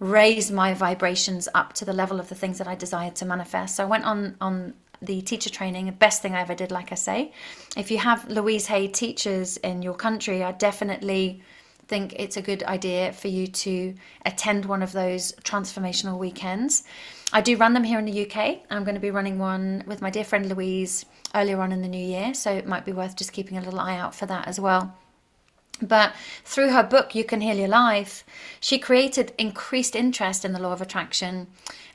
raise 0.00 0.50
my 0.50 0.74
vibrations 0.74 1.48
up 1.54 1.74
to 1.74 1.84
the 1.84 1.92
level 1.92 2.18
of 2.18 2.28
the 2.28 2.34
things 2.34 2.58
that 2.58 2.66
I 2.66 2.74
desired 2.74 3.14
to 3.16 3.26
manifest. 3.26 3.76
So 3.76 3.84
I 3.84 3.86
went 3.86 4.04
on 4.04 4.36
on 4.40 4.74
the 5.02 5.20
teacher 5.22 5.50
training, 5.50 5.86
the 5.86 5.92
best 5.92 6.22
thing 6.22 6.34
I 6.34 6.40
ever 6.40 6.54
did, 6.54 6.70
like 6.70 6.92
I 6.92 6.94
say. 6.94 7.32
If 7.76 7.90
you 7.90 7.98
have 7.98 8.28
Louise 8.28 8.66
Hay 8.66 8.88
teachers 8.88 9.56
in 9.58 9.82
your 9.82 9.94
country, 9.94 10.42
I 10.42 10.52
definitely 10.52 11.42
think 11.88 12.14
it's 12.16 12.36
a 12.36 12.42
good 12.42 12.62
idea 12.62 13.12
for 13.12 13.28
you 13.28 13.48
to 13.48 13.94
attend 14.24 14.64
one 14.64 14.82
of 14.82 14.92
those 14.92 15.32
transformational 15.42 16.18
weekends. 16.18 16.84
I 17.32 17.40
do 17.40 17.56
run 17.56 17.74
them 17.74 17.84
here 17.84 17.98
in 17.98 18.04
the 18.04 18.26
UK. 18.26 18.60
I'm 18.70 18.84
going 18.84 18.94
to 18.94 19.00
be 19.00 19.10
running 19.10 19.38
one 19.38 19.82
with 19.86 20.00
my 20.00 20.10
dear 20.10 20.24
friend 20.24 20.48
Louise 20.48 21.04
earlier 21.34 21.60
on 21.60 21.72
in 21.72 21.82
the 21.82 21.88
new 21.88 22.04
year, 22.04 22.32
so 22.32 22.52
it 22.52 22.66
might 22.66 22.84
be 22.84 22.92
worth 22.92 23.16
just 23.16 23.32
keeping 23.32 23.58
a 23.58 23.60
little 23.60 23.80
eye 23.80 23.96
out 23.96 24.14
for 24.14 24.26
that 24.26 24.46
as 24.46 24.60
well. 24.60 24.94
But 25.82 26.14
through 26.44 26.70
her 26.70 26.82
book, 26.82 27.14
You 27.14 27.24
Can 27.24 27.40
Heal 27.40 27.56
Your 27.56 27.68
Life, 27.68 28.24
she 28.60 28.78
created 28.78 29.32
increased 29.38 29.96
interest 29.96 30.44
in 30.44 30.52
the 30.52 30.60
law 30.60 30.72
of 30.72 30.82
attraction. 30.82 31.46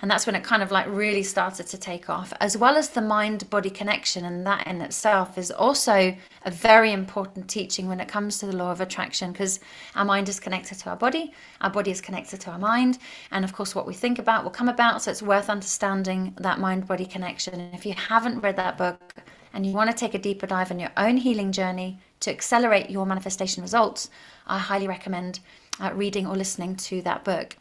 And 0.01 0.11
that's 0.11 0.25
when 0.25 0.35
it 0.35 0.43
kind 0.43 0.61
of 0.61 0.71
like 0.71 0.87
really 0.87 1.23
started 1.23 1.67
to 1.67 1.77
take 1.77 2.09
off, 2.09 2.33
as 2.39 2.57
well 2.57 2.75
as 2.75 2.89
the 2.89 3.01
mind 3.01 3.49
body 3.49 3.69
connection. 3.69 4.25
And 4.25 4.45
that 4.45 4.67
in 4.67 4.81
itself 4.81 5.37
is 5.37 5.51
also 5.51 6.15
a 6.43 6.51
very 6.51 6.91
important 6.91 7.49
teaching 7.49 7.87
when 7.87 7.99
it 7.99 8.07
comes 8.07 8.37
to 8.39 8.45
the 8.45 8.55
law 8.55 8.71
of 8.71 8.81
attraction, 8.81 9.31
because 9.31 9.59
our 9.95 10.05
mind 10.05 10.29
is 10.29 10.39
connected 10.39 10.79
to 10.79 10.89
our 10.89 10.97
body, 10.97 11.31
our 11.61 11.69
body 11.69 11.91
is 11.91 12.01
connected 12.01 12.41
to 12.41 12.51
our 12.51 12.59
mind. 12.59 12.97
And 13.31 13.45
of 13.45 13.53
course, 13.53 13.75
what 13.75 13.87
we 13.87 13.93
think 13.93 14.19
about 14.19 14.43
will 14.43 14.51
come 14.51 14.69
about. 14.69 15.03
So 15.03 15.11
it's 15.11 15.21
worth 15.21 15.49
understanding 15.49 16.35
that 16.39 16.59
mind 16.59 16.87
body 16.87 17.05
connection. 17.05 17.59
And 17.59 17.73
if 17.73 17.85
you 17.85 17.93
haven't 17.93 18.41
read 18.41 18.57
that 18.57 18.77
book, 18.77 19.15
and 19.53 19.65
you 19.65 19.71
want 19.71 19.89
to 19.89 19.95
take 19.95 20.13
a 20.13 20.19
deeper 20.19 20.45
dive 20.45 20.69
in 20.69 20.79
your 20.79 20.91
own 20.97 21.15
healing 21.15 21.53
journey, 21.53 21.97
to 22.21 22.31
accelerate 22.31 22.89
your 22.89 23.05
manifestation 23.05 23.61
results, 23.61 24.09
I 24.47 24.59
highly 24.59 24.87
recommend 24.87 25.39
uh, 25.79 25.91
reading 25.93 26.27
or 26.27 26.35
listening 26.35 26.75
to 26.75 27.01
that 27.03 27.23
book. 27.23 27.55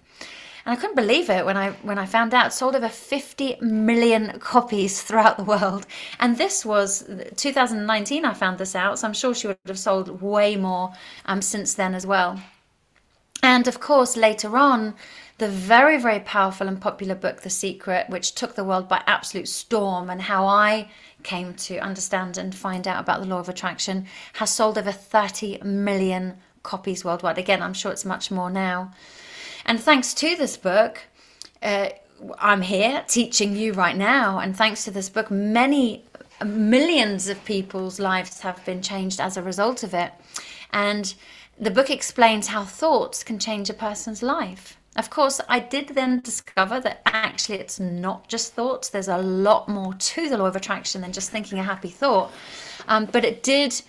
And 0.66 0.72
I 0.72 0.80
couldn't 0.80 0.96
believe 0.96 1.28
it 1.28 1.44
when 1.44 1.58
I 1.58 1.72
when 1.82 1.98
I 1.98 2.06
found 2.06 2.32
out 2.32 2.54
sold 2.54 2.74
over 2.74 2.88
50 2.88 3.58
million 3.60 4.38
copies 4.38 5.02
throughout 5.02 5.36
the 5.36 5.44
world. 5.44 5.86
And 6.18 6.38
this 6.38 6.64
was 6.64 7.04
2019 7.36 8.24
I 8.24 8.32
found 8.32 8.58
this 8.58 8.74
out, 8.74 8.98
so 8.98 9.06
I'm 9.06 9.12
sure 9.12 9.34
she 9.34 9.46
would 9.46 9.58
have 9.66 9.78
sold 9.78 10.22
way 10.22 10.56
more 10.56 10.92
um, 11.26 11.42
since 11.42 11.74
then 11.74 11.94
as 11.94 12.06
well. 12.06 12.40
And 13.44 13.68
of 13.68 13.78
course, 13.78 14.16
later 14.16 14.57
on, 14.57 14.94
the 15.37 15.50
very, 15.50 15.98
very 15.98 16.20
powerful 16.20 16.66
and 16.66 16.80
popular 16.80 17.14
book, 17.14 17.42
The 17.42 17.50
Secret, 17.50 18.09
which 18.09 18.35
took 18.35 18.54
the 18.54 18.64
world 18.64 18.88
by 18.88 19.02
absolute 19.07 19.48
storm, 19.48 20.09
and 20.09 20.22
how 20.22 20.46
I 20.46 20.88
came 21.24 21.52
to 21.52 21.76
understand 21.76 22.38
and 22.38 22.54
find 22.54 22.88
out 22.88 23.00
about 23.00 23.20
the 23.20 23.26
law 23.26 23.40
of 23.40 23.50
attraction, 23.50 24.07
has 24.33 24.48
sold 24.48 24.78
over 24.78 24.90
30 24.90 25.59
million 25.62 26.38
copies 26.62 27.04
worldwide. 27.04 27.37
Again, 27.37 27.61
I'm 27.61 27.74
sure 27.74 27.92
it's 27.92 28.07
much 28.07 28.30
more 28.30 28.48
now. 28.48 28.92
And 29.66 29.78
thanks 29.78 30.14
to 30.14 30.37
this 30.37 30.57
book, 30.57 31.02
uh, 31.62 31.90
I'm 32.38 32.62
here 32.62 33.04
teaching 33.07 33.54
you 33.54 33.74
right 33.74 33.96
now. 33.96 34.38
And 34.38 34.57
thanks 34.57 34.85
to 34.85 34.90
this 34.90 35.11
book, 35.11 35.30
many 35.30 36.02
millions 36.42 37.28
of 37.28 37.44
people's 37.44 38.00
lives 38.00 38.40
have 38.40 38.64
been 38.64 38.80
changed 38.80 39.20
as 39.20 39.37
a 39.37 39.42
result 39.42 39.83
of 39.83 39.92
it. 39.92 40.12
And 40.72 41.14
the 41.58 41.70
book 41.70 41.90
explains 41.90 42.48
how 42.48 42.64
thoughts 42.64 43.22
can 43.22 43.38
change 43.38 43.70
a 43.70 43.74
person's 43.74 44.22
life. 44.22 44.78
Of 44.96 45.10
course, 45.10 45.40
I 45.48 45.58
did 45.58 45.88
then 45.88 46.20
discover 46.20 46.78
that 46.80 47.02
actually 47.04 47.58
it's 47.58 47.80
not 47.80 48.28
just 48.28 48.54
thoughts. 48.54 48.90
There's 48.90 49.08
a 49.08 49.18
lot 49.18 49.68
more 49.68 49.92
to 49.94 50.28
the 50.28 50.38
law 50.38 50.46
of 50.46 50.56
attraction 50.56 51.00
than 51.00 51.12
just 51.12 51.30
thinking 51.30 51.58
a 51.58 51.64
happy 51.64 51.88
thought. 51.88 52.30
Um, 52.86 53.06
but 53.06 53.24
it 53.24 53.42
did 53.42 53.80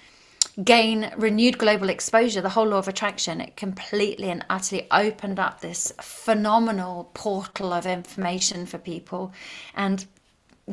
gain 0.63 1.11
renewed 1.17 1.57
global 1.57 1.89
exposure, 1.89 2.41
the 2.41 2.49
whole 2.49 2.67
law 2.67 2.77
of 2.77 2.87
attraction, 2.87 3.41
it 3.41 3.57
completely 3.57 4.29
and 4.29 4.45
utterly 4.49 4.87
opened 4.89 5.39
up 5.39 5.59
this 5.59 5.91
phenomenal 6.01 7.11
portal 7.13 7.73
of 7.73 7.85
information 7.85 8.65
for 8.65 8.77
people 8.77 9.33
and 9.75 10.05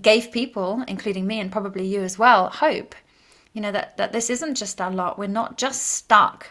gave 0.00 0.32
people, 0.32 0.82
including 0.88 1.26
me 1.26 1.40
and 1.40 1.52
probably 1.52 1.86
you 1.86 2.00
as 2.02 2.18
well, 2.18 2.48
hope. 2.48 2.94
You 3.52 3.60
know, 3.60 3.72
that, 3.72 3.96
that 3.98 4.12
this 4.12 4.30
isn't 4.30 4.54
just 4.54 4.80
our 4.80 4.90
lot. 4.90 5.18
We're 5.18 5.26
not 5.26 5.58
just 5.58 5.82
stuck. 5.82 6.46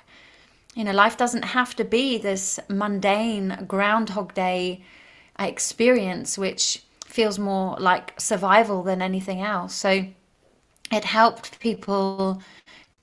You 0.75 0.85
know, 0.85 0.93
life 0.93 1.17
doesn't 1.17 1.43
have 1.43 1.75
to 1.75 1.83
be 1.83 2.17
this 2.17 2.59
mundane 2.69 3.65
Groundhog 3.67 4.33
Day 4.33 4.83
experience, 5.37 6.37
which 6.37 6.83
feels 7.05 7.37
more 7.37 7.75
like 7.79 8.19
survival 8.19 8.83
than 8.83 9.01
anything 9.01 9.41
else. 9.41 9.73
So 9.75 10.05
it 10.91 11.03
helped 11.03 11.59
people 11.59 12.41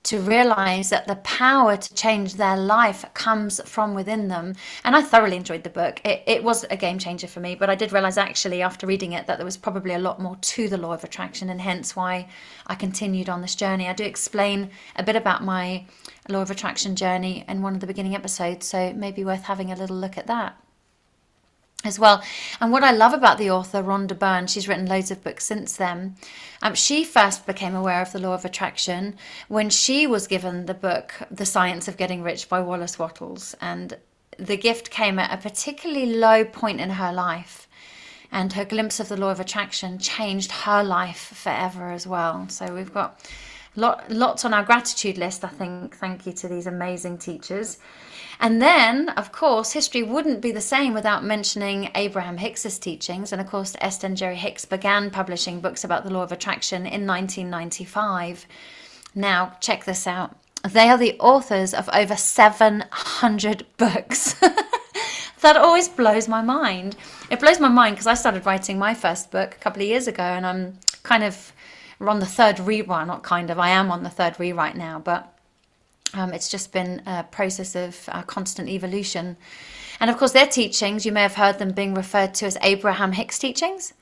to 0.09 0.19
realize 0.21 0.89
that 0.89 1.05
the 1.05 1.17
power 1.17 1.77
to 1.77 1.93
change 1.93 2.33
their 2.33 2.57
life 2.57 3.05
comes 3.13 3.61
from 3.69 3.93
within 3.93 4.27
them. 4.27 4.55
And 4.83 4.95
I 4.95 5.03
thoroughly 5.03 5.37
enjoyed 5.37 5.61
the 5.61 5.69
book. 5.69 6.01
It, 6.03 6.23
it, 6.25 6.43
was 6.43 6.65
a 6.71 6.77
game 6.77 6.97
changer 6.97 7.27
for 7.27 7.39
me, 7.39 7.53
but 7.53 7.69
I 7.69 7.75
did 7.75 7.93
realize 7.93 8.17
actually 8.17 8.63
after 8.63 8.87
reading 8.87 9.13
it 9.13 9.27
that 9.27 9.37
there 9.37 9.45
was 9.45 9.55
probably 9.55 9.93
a 9.93 9.99
lot 9.99 10.19
more 10.19 10.35
to 10.35 10.67
the 10.67 10.79
law 10.79 10.93
of 10.93 11.03
attraction, 11.03 11.51
and 11.51 11.61
hence 11.61 11.95
why 11.95 12.27
I 12.65 12.73
continued 12.73 13.29
on 13.29 13.41
this 13.41 13.53
journey. 13.53 13.87
I 13.87 13.93
do 13.93 14.03
explain 14.03 14.71
a 14.95 15.03
bit 15.03 15.15
about 15.15 15.43
my 15.43 15.85
law 16.27 16.41
of 16.41 16.49
attraction 16.49 16.95
journey 16.95 17.45
in 17.47 17.61
one 17.61 17.75
of 17.75 17.79
the 17.79 17.85
beginning 17.85 18.15
episodes, 18.15 18.65
so 18.65 18.79
it 18.79 18.95
may 18.95 19.11
be 19.11 19.23
worth 19.23 19.43
having 19.43 19.71
a 19.71 19.75
little 19.75 19.97
look 19.97 20.17
at 20.17 20.25
that 20.25 20.57
as 21.85 21.97
well. 21.97 22.21
And 22.59 22.71
what 22.71 22.83
I 22.83 22.91
love 22.91 23.13
about 23.13 23.37
the 23.37 23.49
author, 23.49 23.81
Rhonda 23.81 24.17
Byrne, 24.17 24.47
she's 24.47 24.67
written 24.67 24.85
loads 24.85 25.11
of 25.11 25.23
books 25.23 25.45
since 25.45 25.77
then. 25.77 26.15
Um, 26.61 26.75
she 26.75 27.05
first 27.05 27.45
became 27.45 27.73
aware 27.73 28.01
of 28.01 28.11
the 28.11 28.19
law 28.19 28.33
of 28.33 28.43
attraction 28.43 29.15
when 29.47 29.69
she 29.69 30.05
was 30.05 30.27
given 30.27 30.65
the 30.65 30.73
book, 30.73 31.13
The 31.31 31.45
Science 31.45 31.87
of 31.87 31.95
Getting 31.95 32.21
Rich 32.21 32.49
by 32.49 32.59
Wallace 32.59 32.99
Wattles. 32.99 33.55
And 33.61 33.97
the 34.37 34.57
gift 34.57 34.89
came 34.89 35.19
at 35.19 35.33
a 35.33 35.41
particularly 35.41 36.05
low 36.05 36.43
point 36.43 36.81
in 36.81 36.91
her 36.91 37.13
life. 37.13 37.67
And 38.31 38.53
her 38.53 38.65
glimpse 38.65 38.99
of 38.99 39.09
the 39.09 39.17
law 39.17 39.31
of 39.31 39.39
attraction 39.39 39.99
changed 39.99 40.51
her 40.51 40.83
life 40.83 41.31
forever 41.33 41.91
as 41.91 42.05
well. 42.05 42.47
So 42.49 42.75
we've 42.75 42.93
got 42.93 43.25
lot, 43.75 44.11
lots 44.11 44.45
on 44.45 44.53
our 44.53 44.63
gratitude 44.63 45.17
list, 45.17 45.43
I 45.43 45.47
think. 45.47 45.95
Thank 45.95 46.27
you 46.27 46.33
to 46.33 46.47
these 46.47 46.67
amazing 46.67 47.17
teachers. 47.19 47.79
And 48.39 48.61
then, 48.61 49.09
of 49.09 49.33
course, 49.33 49.73
history 49.73 50.01
wouldn't 50.01 50.39
be 50.39 50.51
the 50.51 50.61
same 50.61 50.93
without 50.93 51.25
mentioning 51.25 51.91
Abraham 51.93 52.37
Hicks's 52.37 52.79
teachings. 52.79 53.33
And 53.33 53.41
of 53.41 53.47
course, 53.47 53.75
Esther 53.81 54.07
and 54.07 54.15
Jerry 54.15 54.37
Hicks 54.37 54.63
began 54.63 55.11
publishing 55.11 55.59
books 55.59 55.83
about 55.83 56.05
the 56.05 56.09
law 56.09 56.23
of 56.23 56.31
attraction 56.31 56.83
in 56.83 57.05
1995. 57.05 58.45
Now, 59.13 59.57
check 59.59 59.83
this 59.83 60.07
out. 60.07 60.37
They 60.63 60.87
are 60.89 60.97
the 60.97 61.17
authors 61.19 61.73
of 61.73 61.89
over 61.93 62.15
700 62.15 63.65
books. 63.77 64.33
that 65.41 65.57
always 65.57 65.89
blows 65.89 66.29
my 66.29 66.41
mind. 66.41 66.95
It 67.29 67.41
blows 67.41 67.59
my 67.59 67.69
mind 67.69 67.95
because 67.95 68.07
I 68.07 68.13
started 68.13 68.45
writing 68.45 68.79
my 68.79 68.93
first 68.93 69.31
book 69.31 69.55
a 69.55 69.59
couple 69.59 69.81
of 69.81 69.87
years 69.87 70.07
ago 70.07 70.23
and 70.23 70.45
I'm 70.45 70.79
kind 71.03 71.23
of 71.23 71.51
on 71.99 72.19
the 72.19 72.25
third 72.25 72.59
rewrite, 72.59 73.07
not 73.07 73.23
kind 73.23 73.49
of, 73.49 73.59
I 73.59 73.69
am 73.69 73.91
on 73.91 74.03
the 74.03 74.09
third 74.09 74.39
rewrite 74.39 74.77
now, 74.77 74.99
but 74.99 75.33
um, 76.13 76.33
it's 76.33 76.49
just 76.49 76.71
been 76.71 77.01
a 77.05 77.23
process 77.23 77.75
of 77.75 78.09
uh, 78.09 78.23
constant 78.23 78.69
evolution. 78.69 79.37
And 79.99 80.09
of 80.09 80.17
course, 80.17 80.31
their 80.31 80.47
teachings, 80.47 81.05
you 81.05 81.11
may 81.11 81.21
have 81.21 81.35
heard 81.35 81.59
them 81.59 81.71
being 81.71 81.93
referred 81.93 82.33
to 82.35 82.45
as 82.45 82.57
Abraham 82.61 83.11
Hicks 83.11 83.37
teachings. 83.37 83.93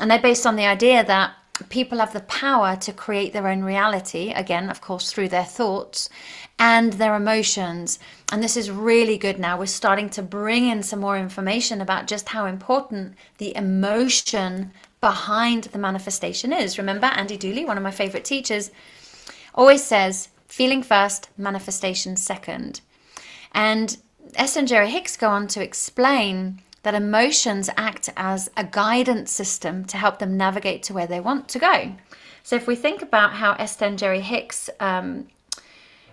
And 0.00 0.10
they're 0.10 0.20
based 0.20 0.46
on 0.46 0.56
the 0.56 0.66
idea 0.66 1.04
that 1.04 1.34
people 1.68 1.98
have 1.98 2.12
the 2.12 2.20
power 2.20 2.76
to 2.76 2.92
create 2.92 3.32
their 3.32 3.46
own 3.46 3.62
reality, 3.62 4.32
again, 4.32 4.68
of 4.68 4.80
course, 4.80 5.12
through 5.12 5.28
their 5.28 5.44
thoughts 5.44 6.08
and 6.58 6.94
their 6.94 7.14
emotions. 7.14 7.98
And 8.32 8.42
this 8.42 8.56
is 8.56 8.70
really 8.70 9.18
good 9.18 9.38
now. 9.38 9.58
We're 9.58 9.66
starting 9.66 10.10
to 10.10 10.22
bring 10.22 10.66
in 10.66 10.82
some 10.82 11.00
more 11.00 11.16
information 11.16 11.80
about 11.80 12.08
just 12.08 12.30
how 12.30 12.46
important 12.46 13.14
the 13.38 13.54
emotion 13.56 14.72
behind 15.00 15.64
the 15.64 15.78
manifestation 15.78 16.52
is. 16.52 16.78
Remember, 16.78 17.06
Andy 17.06 17.36
Dooley, 17.36 17.64
one 17.64 17.76
of 17.76 17.82
my 17.82 17.90
favorite 17.90 18.24
teachers, 18.24 18.70
always 19.54 19.84
says 19.84 20.28
feeling 20.54 20.84
first, 20.84 21.30
manifestation 21.36 22.16
second. 22.16 22.80
And 23.50 23.96
Esther 24.36 24.60
and 24.60 24.68
Jerry 24.68 24.88
Hicks 24.88 25.16
go 25.16 25.28
on 25.28 25.48
to 25.48 25.60
explain 25.60 26.60
that 26.84 26.94
emotions 26.94 27.68
act 27.76 28.08
as 28.16 28.48
a 28.56 28.62
guidance 28.62 29.32
system 29.32 29.84
to 29.86 29.96
help 29.96 30.20
them 30.20 30.36
navigate 30.36 30.84
to 30.84 30.94
where 30.94 31.08
they 31.08 31.18
want 31.18 31.48
to 31.48 31.58
go. 31.58 31.96
So 32.44 32.54
if 32.54 32.68
we 32.68 32.76
think 32.76 33.02
about 33.02 33.32
how 33.32 33.54
Esther 33.54 33.86
and 33.86 33.98
Jerry 33.98 34.20
Hicks 34.20 34.70
um, 34.78 35.26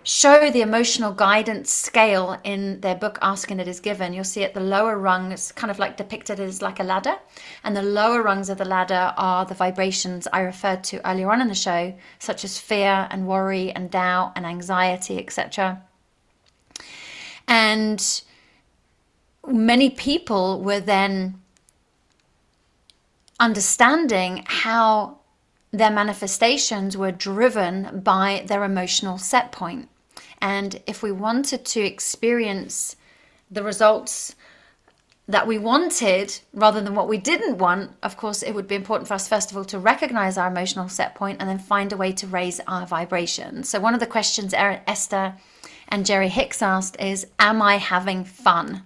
show 0.04 0.50
the 0.50 0.62
emotional 0.62 1.12
guidance 1.12 1.70
scale 1.70 2.38
in 2.44 2.80
their 2.80 2.94
book 2.94 3.18
Ask 3.22 3.50
and 3.50 3.60
It 3.60 3.68
Is 3.68 3.80
Given. 3.80 4.12
You'll 4.12 4.24
see 4.24 4.42
at 4.42 4.54
the 4.54 4.60
lower 4.60 4.98
rung, 4.98 5.32
it's 5.32 5.52
kind 5.52 5.70
of 5.70 5.78
like 5.78 5.96
depicted 5.96 6.40
as 6.40 6.60
like 6.60 6.80
a 6.80 6.84
ladder. 6.84 7.16
And 7.62 7.76
the 7.76 7.82
lower 7.82 8.22
rungs 8.22 8.48
of 8.48 8.58
the 8.58 8.64
ladder 8.64 9.14
are 9.16 9.44
the 9.44 9.54
vibrations 9.54 10.26
I 10.32 10.40
referred 10.40 10.82
to 10.84 11.08
earlier 11.08 11.30
on 11.30 11.40
in 11.40 11.48
the 11.48 11.54
show, 11.54 11.94
such 12.18 12.44
as 12.44 12.58
fear 12.58 13.06
and 13.10 13.26
worry 13.26 13.70
and 13.70 13.90
doubt 13.90 14.32
and 14.34 14.44
anxiety, 14.44 15.18
etc. 15.18 15.82
And 17.46 18.22
many 19.46 19.90
people 19.90 20.62
were 20.62 20.80
then 20.80 21.40
understanding 23.38 24.44
how 24.46 25.18
their 25.72 25.90
manifestations 25.90 26.96
were 26.96 27.12
driven 27.12 28.00
by 28.00 28.44
their 28.46 28.62
emotional 28.62 29.16
set 29.16 29.52
point. 29.52 29.88
And 30.42 30.82
if 30.88 31.04
we 31.04 31.12
wanted 31.12 31.64
to 31.66 31.80
experience 31.80 32.96
the 33.48 33.62
results 33.62 34.34
that 35.28 35.46
we 35.46 35.56
wanted 35.56 36.36
rather 36.52 36.80
than 36.80 36.96
what 36.96 37.08
we 37.08 37.16
didn't 37.16 37.58
want, 37.58 37.92
of 38.02 38.16
course, 38.16 38.42
it 38.42 38.52
would 38.52 38.66
be 38.66 38.74
important 38.74 39.06
for 39.06 39.14
us, 39.14 39.28
first 39.28 39.52
of 39.52 39.56
all, 39.56 39.64
to 39.66 39.78
recognize 39.78 40.36
our 40.36 40.48
emotional 40.48 40.88
set 40.88 41.14
point 41.14 41.40
and 41.40 41.48
then 41.48 41.60
find 41.60 41.92
a 41.92 41.96
way 41.96 42.10
to 42.10 42.26
raise 42.26 42.60
our 42.66 42.84
vibration. 42.84 43.62
So, 43.62 43.78
one 43.78 43.94
of 43.94 44.00
the 44.00 44.06
questions 44.06 44.52
er-, 44.52 44.82
Esther 44.84 45.34
and 45.88 46.04
Jerry 46.04 46.28
Hicks 46.28 46.60
asked 46.60 47.00
is 47.00 47.28
Am 47.38 47.62
I 47.62 47.76
having 47.76 48.24
fun? 48.24 48.82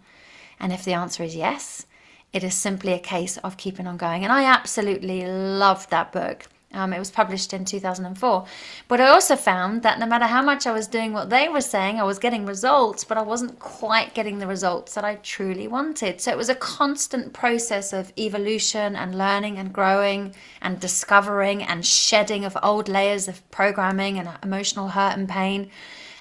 And 0.61 0.75
if 0.75 0.85
the 0.85 0.93
answer 0.93 1.23
is 1.23 1.35
yes, 1.35 1.87
it 2.35 2.45
is 2.45 2.55
simply 2.55 2.93
a 2.93 2.99
case 2.99 3.39
of 3.39 3.57
keeping 3.57 3.87
on 3.87 3.97
going. 3.97 4.25
And 4.25 4.33
I 4.33 4.45
absolutely 4.45 5.27
loved 5.27 5.89
that 5.89 6.13
book. 6.13 6.49
Um, 6.73 6.93
it 6.93 6.99
was 6.99 7.11
published 7.11 7.55
in 7.55 7.65
2004. 7.65 8.45
But 8.89 9.01
I 9.01 9.07
also 9.07 9.37
found 9.37 9.83
that 9.83 9.99
no 9.99 10.05
matter 10.05 10.27
how 10.27 10.43
much 10.43 10.67
I 10.67 10.73
was 10.73 10.89
doing 10.89 11.13
what 11.13 11.31
they 11.31 11.49
were 11.49 11.61
saying, 11.61 11.99
I 11.99 12.05
was 12.05 12.19
getting 12.19 12.45
results, 12.45 13.05
but 13.05 13.17
I 13.17 13.23
wasn't 13.23 13.59
quite 13.61 14.15
getting 14.15 14.39
the 14.39 14.47
results 14.47 14.95
that 14.95 15.05
I 15.05 15.15
truly 15.17 15.69
wanted. 15.69 16.21
So 16.21 16.33
it 16.33 16.37
was 16.37 16.49
a 16.49 16.55
constant 16.55 17.33
process 17.33 17.93
of 17.93 18.13
evolution 18.19 18.97
and 18.97 19.17
learning 19.17 19.59
and 19.59 19.73
growing 19.73 20.35
and 20.61 20.81
discovering 20.81 21.63
and 21.63 21.87
shedding 21.87 22.45
of 22.45 22.59
old 22.63 22.89
layers 22.89 23.29
of 23.29 23.49
programming 23.51 24.19
and 24.19 24.29
emotional 24.43 24.89
hurt 24.89 25.17
and 25.17 25.29
pain. 25.29 25.71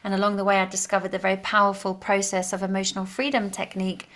And 0.04 0.14
along 0.14 0.36
the 0.36 0.46
way, 0.46 0.60
I 0.60 0.66
discovered 0.66 1.12
the 1.12 1.18
very 1.18 1.38
powerful 1.38 1.96
process 1.96 2.54
of 2.54 2.62
emotional 2.62 3.06
freedom 3.06 3.50
technique, 3.50 4.08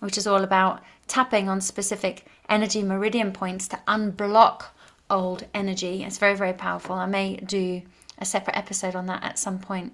which 0.00 0.18
is 0.18 0.26
all 0.26 0.44
about 0.44 0.82
tapping 1.06 1.48
on 1.48 1.62
specific 1.62 2.26
energy 2.48 2.82
meridian 2.82 3.32
points 3.32 3.66
to 3.68 3.80
unblock 3.88 4.66
old 5.10 5.46
energy. 5.54 6.04
It's 6.04 6.18
very, 6.18 6.34
very 6.34 6.52
powerful. 6.52 6.94
I 6.96 7.06
may 7.06 7.36
do 7.36 7.82
a 8.18 8.24
separate 8.24 8.56
episode 8.56 8.94
on 8.94 9.06
that 9.06 9.22
at 9.22 9.38
some 9.38 9.58
point 9.58 9.92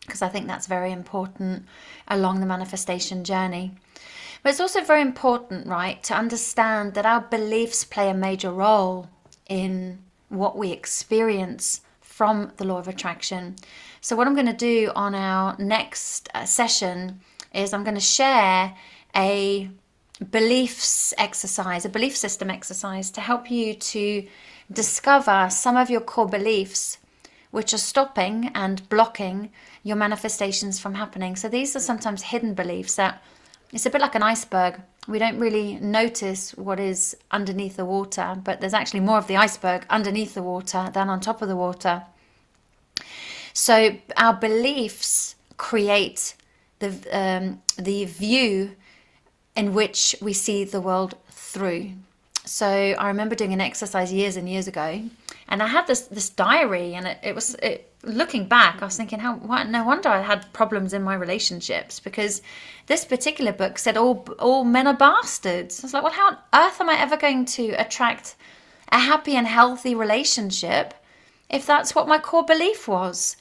because 0.00 0.22
I 0.22 0.28
think 0.28 0.46
that's 0.46 0.66
very 0.66 0.92
important 0.92 1.66
along 2.08 2.40
the 2.40 2.46
manifestation 2.46 3.22
journey. 3.24 3.72
But 4.42 4.50
it's 4.50 4.60
also 4.60 4.82
very 4.82 5.02
important, 5.02 5.66
right, 5.66 6.02
to 6.04 6.14
understand 6.14 6.94
that 6.94 7.06
our 7.06 7.20
beliefs 7.20 7.84
play 7.84 8.08
a 8.08 8.14
major 8.14 8.50
role 8.50 9.08
in 9.48 9.98
what 10.28 10.56
we 10.56 10.72
experience 10.72 11.82
from 12.00 12.52
the 12.56 12.64
law 12.64 12.78
of 12.78 12.88
attraction. 12.88 13.56
So, 14.00 14.16
what 14.16 14.26
I'm 14.26 14.34
going 14.34 14.46
to 14.46 14.52
do 14.52 14.90
on 14.96 15.14
our 15.14 15.56
next 15.58 16.28
uh, 16.32 16.44
session 16.44 17.20
is 17.52 17.72
I'm 17.72 17.84
going 17.84 17.94
to 17.96 18.00
share 18.00 18.74
a 19.14 19.70
beliefs 20.30 21.14
exercise, 21.16 21.84
a 21.84 21.88
belief 21.88 22.16
system 22.16 22.50
exercise 22.50 23.10
to 23.12 23.20
help 23.20 23.50
you 23.50 23.74
to 23.74 24.26
discover 24.70 25.48
some 25.50 25.76
of 25.76 25.90
your 25.90 26.00
core 26.00 26.28
beliefs 26.28 26.98
which 27.50 27.74
are 27.74 27.78
stopping 27.78 28.50
and 28.54 28.88
blocking 28.88 29.50
your 29.82 29.96
manifestations 29.96 30.78
from 30.78 30.94
happening. 30.94 31.34
So 31.36 31.48
these 31.48 31.74
are 31.74 31.80
sometimes 31.80 32.22
hidden 32.22 32.54
beliefs 32.54 32.94
that 32.96 33.22
it's 33.72 33.86
a 33.86 33.90
bit 33.90 34.00
like 34.00 34.14
an 34.14 34.22
iceberg. 34.22 34.80
We 35.08 35.18
don't 35.18 35.38
really 35.38 35.74
notice 35.76 36.52
what 36.54 36.78
is 36.78 37.16
underneath 37.30 37.76
the 37.76 37.84
water, 37.84 38.36
but 38.44 38.60
there's 38.60 38.74
actually 38.74 39.00
more 39.00 39.18
of 39.18 39.26
the 39.26 39.36
iceberg 39.36 39.86
underneath 39.90 40.34
the 40.34 40.42
water 40.42 40.90
than 40.92 41.08
on 41.08 41.20
top 41.20 41.42
of 41.42 41.48
the 41.48 41.56
water. 41.56 42.02
So 43.52 43.96
our 44.16 44.34
beliefs 44.34 45.34
create 45.56 46.34
the 46.78 46.90
um, 47.12 47.62
the 47.76 48.04
view 48.04 48.76
in 49.60 49.74
which 49.74 50.16
we 50.22 50.32
see 50.32 50.64
the 50.64 50.80
world 50.80 51.14
through. 51.30 51.92
So 52.46 52.66
I 52.66 53.08
remember 53.08 53.34
doing 53.34 53.52
an 53.52 53.60
exercise 53.60 54.10
years 54.10 54.36
and 54.38 54.48
years 54.48 54.66
ago, 54.66 54.88
and 55.48 55.62
I 55.62 55.66
had 55.66 55.86
this 55.86 56.02
this 56.16 56.30
diary, 56.30 56.94
and 56.94 57.06
it, 57.06 57.18
it 57.22 57.34
was 57.34 57.54
it, 57.56 57.92
looking 58.02 58.46
back, 58.48 58.80
I 58.80 58.86
was 58.86 58.96
thinking, 58.96 59.18
how 59.18 59.34
no 59.64 59.84
wonder 59.84 60.08
I 60.08 60.22
had 60.22 60.50
problems 60.54 60.94
in 60.94 61.02
my 61.02 61.14
relationships 61.14 62.00
because 62.00 62.40
this 62.86 63.04
particular 63.04 63.52
book 63.52 63.76
said 63.78 63.98
all 63.98 64.16
all 64.38 64.64
men 64.64 64.86
are 64.86 65.00
bastards. 65.08 65.72
I 65.78 65.86
was 65.86 65.94
like, 65.94 66.04
well, 66.04 66.18
how 66.20 66.28
on 66.28 66.38
earth 66.54 66.80
am 66.80 66.88
I 66.88 66.98
ever 66.98 67.18
going 67.18 67.44
to 67.56 67.66
attract 67.84 68.36
a 68.90 68.98
happy 68.98 69.36
and 69.36 69.46
healthy 69.46 69.94
relationship 69.94 70.94
if 71.50 71.66
that's 71.66 71.94
what 71.94 72.08
my 72.08 72.18
core 72.18 72.46
belief 72.54 72.88
was? 72.88 73.36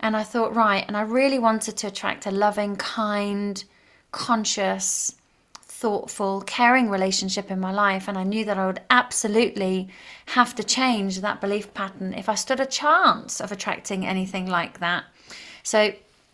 And 0.00 0.16
I 0.16 0.24
thought, 0.24 0.60
right, 0.64 0.84
and 0.88 0.96
I 0.96 1.02
really 1.02 1.38
wanted 1.38 1.76
to 1.78 1.86
attract 1.86 2.26
a 2.26 2.32
loving, 2.32 2.74
kind, 2.76 3.62
conscious, 4.10 5.14
thoughtful, 5.78 6.40
caring 6.40 6.90
relationship 6.90 7.52
in 7.52 7.60
my 7.60 7.70
life. 7.70 8.08
And 8.08 8.18
I 8.18 8.24
knew 8.24 8.44
that 8.44 8.58
I 8.58 8.66
would 8.66 8.80
absolutely 8.90 9.88
have 10.26 10.54
to 10.56 10.64
change 10.64 11.20
that 11.20 11.40
belief 11.40 11.72
pattern 11.72 12.14
if 12.14 12.28
I 12.28 12.34
stood 12.34 12.58
a 12.58 12.66
chance 12.66 13.40
of 13.40 13.52
attracting 13.52 14.04
anything 14.04 14.46
like 14.46 14.80
that. 14.80 15.04
So, 15.62 15.92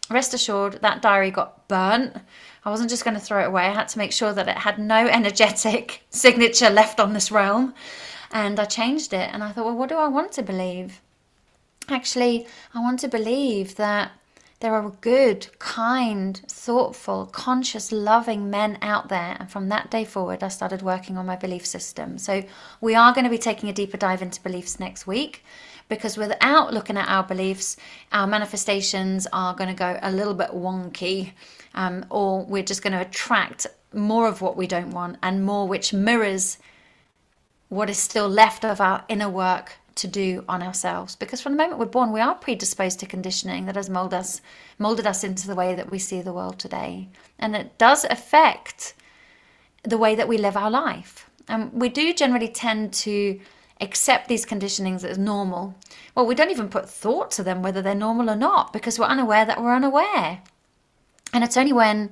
rest 0.08 0.32
assured, 0.32 0.80
that 0.80 1.02
diary 1.02 1.30
got 1.30 1.68
burnt. 1.68 2.16
I 2.64 2.70
wasn't 2.70 2.88
just 2.88 3.04
going 3.04 3.14
to 3.14 3.20
throw 3.20 3.42
it 3.42 3.48
away. 3.48 3.64
I 3.64 3.74
had 3.74 3.88
to 3.88 3.98
make 3.98 4.12
sure 4.12 4.32
that 4.32 4.48
it 4.48 4.56
had 4.56 4.78
no 4.78 5.06
energetic 5.18 6.02
signature 6.08 6.70
left 6.70 6.98
on 6.98 7.12
this 7.12 7.30
realm. 7.30 7.74
And 8.32 8.58
I 8.58 8.64
changed 8.64 9.12
it. 9.12 9.28
And 9.30 9.44
I 9.44 9.52
thought, 9.52 9.66
well, 9.66 9.76
what 9.76 9.90
do 9.90 9.96
I 9.96 10.08
want 10.08 10.32
to 10.32 10.42
believe? 10.42 11.02
Actually, 11.90 12.46
I 12.72 12.80
want 12.80 12.98
to 13.00 13.08
believe 13.08 13.76
that 13.76 14.12
there 14.60 14.74
are 14.74 14.90
good, 15.00 15.48
kind, 15.58 16.40
thoughtful, 16.48 17.26
conscious, 17.26 17.92
loving 17.92 18.50
men 18.50 18.78
out 18.80 19.08
there. 19.08 19.36
And 19.38 19.50
from 19.50 19.68
that 19.68 19.90
day 19.90 20.04
forward, 20.04 20.42
I 20.42 20.48
started 20.48 20.82
working 20.82 21.18
on 21.18 21.26
my 21.26 21.36
belief 21.36 21.66
system. 21.66 22.18
So, 22.18 22.44
we 22.80 22.94
are 22.94 23.12
going 23.12 23.24
to 23.24 23.30
be 23.30 23.38
taking 23.38 23.68
a 23.68 23.72
deeper 23.72 23.96
dive 23.96 24.22
into 24.22 24.42
beliefs 24.42 24.80
next 24.80 25.06
week 25.06 25.44
because 25.88 26.16
without 26.16 26.72
looking 26.72 26.96
at 26.96 27.08
our 27.08 27.22
beliefs, 27.22 27.76
our 28.12 28.26
manifestations 28.26 29.26
are 29.32 29.54
going 29.54 29.68
to 29.68 29.76
go 29.76 29.98
a 30.02 30.10
little 30.10 30.34
bit 30.34 30.50
wonky, 30.50 31.32
um, 31.74 32.06
or 32.10 32.44
we're 32.44 32.62
just 32.62 32.82
going 32.82 32.92
to 32.92 33.00
attract 33.00 33.66
more 33.92 34.26
of 34.26 34.40
what 34.40 34.56
we 34.56 34.66
don't 34.66 34.90
want 34.90 35.16
and 35.22 35.44
more 35.44 35.68
which 35.68 35.92
mirrors 35.92 36.58
what 37.68 37.90
is 37.90 37.98
still 37.98 38.28
left 38.28 38.64
of 38.64 38.80
our 38.80 39.04
inner 39.08 39.28
work 39.28 39.76
to 39.96 40.08
do 40.08 40.44
on 40.48 40.62
ourselves. 40.62 41.16
Because 41.16 41.40
from 41.40 41.52
the 41.52 41.58
moment 41.58 41.78
we're 41.78 41.86
born 41.86 42.12
we 42.12 42.20
are 42.20 42.34
predisposed 42.34 43.00
to 43.00 43.06
conditioning 43.06 43.66
that 43.66 43.76
has 43.76 43.90
molded 43.90 44.18
us 44.18 44.40
molded 44.78 45.06
us 45.06 45.24
into 45.24 45.46
the 45.46 45.54
way 45.54 45.74
that 45.74 45.90
we 45.90 45.98
see 45.98 46.20
the 46.20 46.32
world 46.32 46.58
today. 46.58 47.08
And 47.38 47.54
it 47.54 47.78
does 47.78 48.04
affect 48.04 48.94
the 49.82 49.98
way 49.98 50.14
that 50.14 50.28
we 50.28 50.38
live 50.38 50.56
our 50.56 50.70
life. 50.70 51.28
And 51.48 51.72
we 51.72 51.88
do 51.88 52.14
generally 52.14 52.48
tend 52.48 52.92
to 52.94 53.40
accept 53.80 54.28
these 54.28 54.46
conditionings 54.46 55.04
as 55.04 55.18
normal. 55.18 55.74
Well 56.14 56.26
we 56.26 56.34
don't 56.34 56.50
even 56.50 56.68
put 56.68 56.88
thought 56.88 57.30
to 57.32 57.42
them 57.42 57.62
whether 57.62 57.82
they're 57.82 57.94
normal 57.94 58.30
or 58.30 58.36
not 58.36 58.72
because 58.72 58.98
we're 58.98 59.06
unaware 59.06 59.44
that 59.44 59.62
we're 59.62 59.74
unaware. 59.74 60.42
And 61.32 61.42
it's 61.44 61.56
only 61.56 61.72
when 61.72 62.10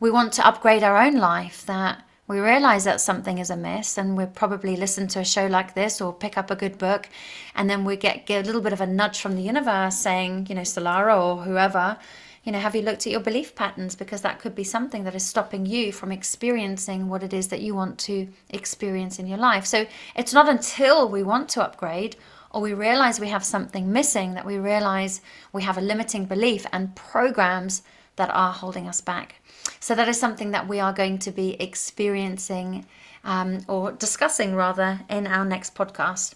we 0.00 0.10
want 0.10 0.32
to 0.34 0.46
upgrade 0.46 0.82
our 0.82 0.98
own 0.98 1.14
life 1.14 1.64
that 1.66 2.04
we 2.28 2.38
realize 2.38 2.84
that 2.84 3.00
something 3.00 3.38
is 3.38 3.48
amiss 3.48 3.96
and 3.96 4.16
we 4.16 4.26
probably 4.26 4.76
listen 4.76 5.08
to 5.08 5.20
a 5.20 5.24
show 5.24 5.46
like 5.46 5.74
this 5.74 6.00
or 6.00 6.12
pick 6.12 6.36
up 6.36 6.50
a 6.50 6.56
good 6.56 6.76
book 6.76 7.08
and 7.54 7.68
then 7.68 7.84
we 7.86 7.96
get, 7.96 8.26
get 8.26 8.44
a 8.44 8.46
little 8.46 8.60
bit 8.60 8.74
of 8.74 8.82
a 8.82 8.86
nudge 8.86 9.18
from 9.18 9.34
the 9.34 9.42
universe 9.42 9.96
saying 9.96 10.46
you 10.48 10.54
know 10.54 10.60
Salarah 10.60 11.18
or 11.20 11.42
whoever 11.42 11.96
you 12.44 12.52
know 12.52 12.58
have 12.58 12.76
you 12.76 12.82
looked 12.82 13.06
at 13.06 13.12
your 13.12 13.20
belief 13.20 13.54
patterns? 13.54 13.96
Because 13.96 14.20
that 14.22 14.38
could 14.38 14.54
be 14.54 14.64
something 14.64 15.04
that 15.04 15.14
is 15.14 15.24
stopping 15.24 15.66
you 15.66 15.90
from 15.90 16.12
experiencing 16.12 17.08
what 17.08 17.22
it 17.22 17.32
is 17.32 17.48
that 17.48 17.60
you 17.60 17.74
want 17.74 17.98
to 18.00 18.28
experience 18.50 19.18
in 19.18 19.26
your 19.26 19.38
life. 19.38 19.66
So 19.66 19.86
it's 20.14 20.32
not 20.32 20.48
until 20.48 21.08
we 21.08 21.22
want 21.22 21.48
to 21.50 21.64
upgrade 21.64 22.16
or 22.50 22.60
we 22.60 22.74
realize 22.74 23.20
we 23.20 23.28
have 23.28 23.44
something 23.44 23.92
missing 23.92 24.34
that 24.34 24.46
we 24.46 24.58
realize 24.58 25.20
we 25.52 25.62
have 25.62 25.78
a 25.78 25.82
limiting 25.82 26.24
belief 26.24 26.66
and 26.72 26.94
programs 26.94 27.82
that 28.16 28.30
are 28.30 28.52
holding 28.52 28.88
us 28.88 29.00
back 29.00 29.37
so 29.80 29.94
that 29.94 30.08
is 30.08 30.18
something 30.18 30.50
that 30.52 30.68
we 30.68 30.80
are 30.80 30.92
going 30.92 31.18
to 31.20 31.30
be 31.30 31.60
experiencing 31.60 32.86
um, 33.24 33.60
or 33.68 33.92
discussing 33.92 34.54
rather 34.54 35.00
in 35.08 35.26
our 35.26 35.44
next 35.44 35.74
podcast. 35.74 36.34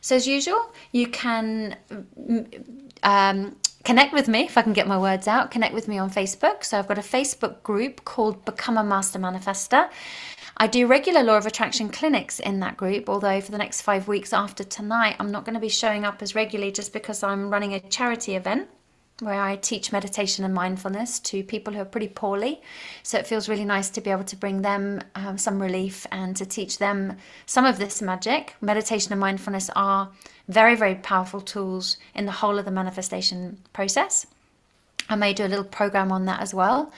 So, 0.00 0.16
as 0.16 0.26
usual, 0.26 0.70
you 0.92 1.08
can 1.08 1.76
um, 3.02 3.56
connect 3.84 4.12
with 4.12 4.28
me 4.28 4.44
if 4.44 4.58
I 4.58 4.62
can 4.62 4.74
get 4.74 4.86
my 4.86 4.98
words 4.98 5.26
out. 5.26 5.50
Connect 5.50 5.72
with 5.72 5.88
me 5.88 5.96
on 5.96 6.10
Facebook. 6.10 6.62
So, 6.62 6.78
I've 6.78 6.88
got 6.88 6.98
a 6.98 7.02
Facebook 7.02 7.62
group 7.62 8.04
called 8.04 8.44
Become 8.44 8.76
a 8.76 8.84
Master 8.84 9.18
Manifester. 9.18 9.88
I 10.56 10.66
do 10.66 10.86
regular 10.86 11.22
law 11.22 11.36
of 11.36 11.46
attraction 11.46 11.88
clinics 11.88 12.38
in 12.38 12.60
that 12.60 12.76
group, 12.76 13.08
although 13.08 13.40
for 13.40 13.50
the 13.50 13.58
next 13.58 13.80
five 13.80 14.06
weeks 14.06 14.32
after 14.32 14.62
tonight, 14.62 15.16
I'm 15.18 15.32
not 15.32 15.44
going 15.44 15.54
to 15.54 15.60
be 15.60 15.68
showing 15.68 16.04
up 16.04 16.22
as 16.22 16.34
regularly 16.34 16.70
just 16.70 16.92
because 16.92 17.22
I'm 17.22 17.50
running 17.50 17.74
a 17.74 17.80
charity 17.80 18.36
event 18.36 18.68
where 19.20 19.40
I 19.40 19.56
teach 19.56 19.92
meditation 19.92 20.44
and 20.44 20.52
mindfulness 20.52 21.20
to 21.20 21.44
people 21.44 21.72
who 21.72 21.80
are 21.80 21.84
pretty 21.84 22.08
poorly. 22.08 22.60
So 23.04 23.16
it 23.16 23.26
feels 23.26 23.48
really 23.48 23.64
nice 23.64 23.88
to 23.90 24.00
be 24.00 24.10
able 24.10 24.24
to 24.24 24.36
bring 24.36 24.62
them 24.62 25.02
um, 25.14 25.38
some 25.38 25.62
relief 25.62 26.06
and 26.10 26.36
to 26.36 26.44
teach 26.44 26.78
them 26.78 27.16
some 27.46 27.64
of 27.64 27.78
this 27.78 28.02
magic. 28.02 28.54
Meditation 28.60 29.12
and 29.12 29.20
mindfulness 29.20 29.70
are 29.76 30.10
very, 30.48 30.74
very 30.74 30.96
powerful 30.96 31.40
tools 31.40 31.96
in 32.14 32.26
the 32.26 32.32
whole 32.32 32.58
of 32.58 32.64
the 32.64 32.70
manifestation 32.72 33.58
process. 33.72 34.26
I 35.08 35.14
may 35.14 35.32
do 35.32 35.44
a 35.44 35.48
little 35.48 35.64
program 35.64 36.10
on 36.10 36.24
that 36.24 36.40
as 36.40 36.52
well. 36.52 36.92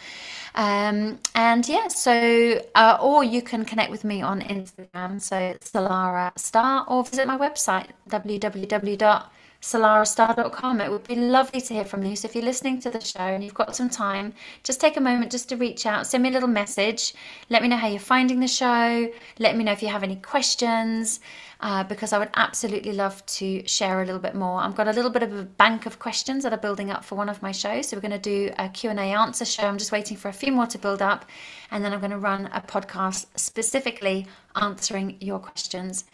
Um, 0.54 1.18
and 1.34 1.68
yeah, 1.68 1.88
so, 1.88 2.62
uh, 2.74 2.96
or 2.98 3.24
you 3.24 3.42
can 3.42 3.66
connect 3.66 3.90
with 3.90 4.04
me 4.04 4.22
on 4.22 4.40
Instagram, 4.40 5.20
so 5.20 5.36
it's 5.36 5.72
Salarah 5.72 6.32
Starre, 6.36 6.84
or 6.88 7.04
visit 7.04 7.26
my 7.26 7.36
website, 7.36 7.88
www 8.08 9.26
solarastar.com. 9.66 10.80
It 10.80 10.90
would 10.90 11.06
be 11.08 11.16
lovely 11.16 11.60
to 11.60 11.74
hear 11.74 11.84
from 11.84 12.04
you. 12.04 12.14
So 12.14 12.28
if 12.28 12.36
you're 12.36 12.44
listening 12.44 12.80
to 12.82 12.90
the 12.90 13.00
show 13.00 13.18
and 13.18 13.42
you've 13.42 13.54
got 13.54 13.74
some 13.74 13.90
time, 13.90 14.32
just 14.62 14.80
take 14.80 14.96
a 14.96 15.00
moment 15.00 15.32
just 15.32 15.48
to 15.48 15.56
reach 15.56 15.86
out, 15.86 16.06
send 16.06 16.22
me 16.22 16.28
a 16.28 16.32
little 16.32 16.48
message. 16.48 17.14
Let 17.50 17.62
me 17.62 17.68
know 17.68 17.76
how 17.76 17.88
you're 17.88 17.98
finding 17.98 18.38
the 18.38 18.46
show. 18.46 19.10
Let 19.40 19.56
me 19.56 19.64
know 19.64 19.72
if 19.72 19.82
you 19.82 19.88
have 19.88 20.04
any 20.04 20.16
questions 20.16 21.18
uh, 21.60 21.84
because 21.84 22.12
I 22.12 22.18
would 22.18 22.30
absolutely 22.34 22.92
love 22.92 23.24
to 23.26 23.66
share 23.66 24.02
a 24.02 24.04
little 24.04 24.20
bit 24.20 24.34
more. 24.34 24.60
I've 24.60 24.74
got 24.74 24.88
a 24.88 24.92
little 24.92 25.10
bit 25.10 25.22
of 25.22 25.32
a 25.32 25.42
bank 25.42 25.86
of 25.86 25.98
questions 25.98 26.42
that 26.44 26.52
are 26.52 26.58
building 26.58 26.90
up 26.90 27.04
for 27.04 27.14
one 27.14 27.28
of 27.28 27.42
my 27.42 27.52
shows. 27.52 27.88
So 27.88 27.96
we're 27.96 28.02
going 28.02 28.10
to 28.12 28.18
do 28.18 28.52
a 28.58 28.68
Q&A 28.68 28.94
answer 28.94 29.44
show. 29.44 29.64
I'm 29.64 29.78
just 29.78 29.92
waiting 29.92 30.16
for 30.16 30.28
a 30.28 30.32
few 30.32 30.52
more 30.52 30.66
to 30.66 30.78
build 30.78 31.00
up. 31.02 31.26
And 31.70 31.84
then 31.84 31.92
I'm 31.92 32.00
going 32.00 32.12
to 32.12 32.18
run 32.18 32.48
a 32.52 32.60
podcast 32.60 33.26
specifically 33.36 34.26
answering 34.56 35.16
your 35.20 35.38
questions. 35.38 36.04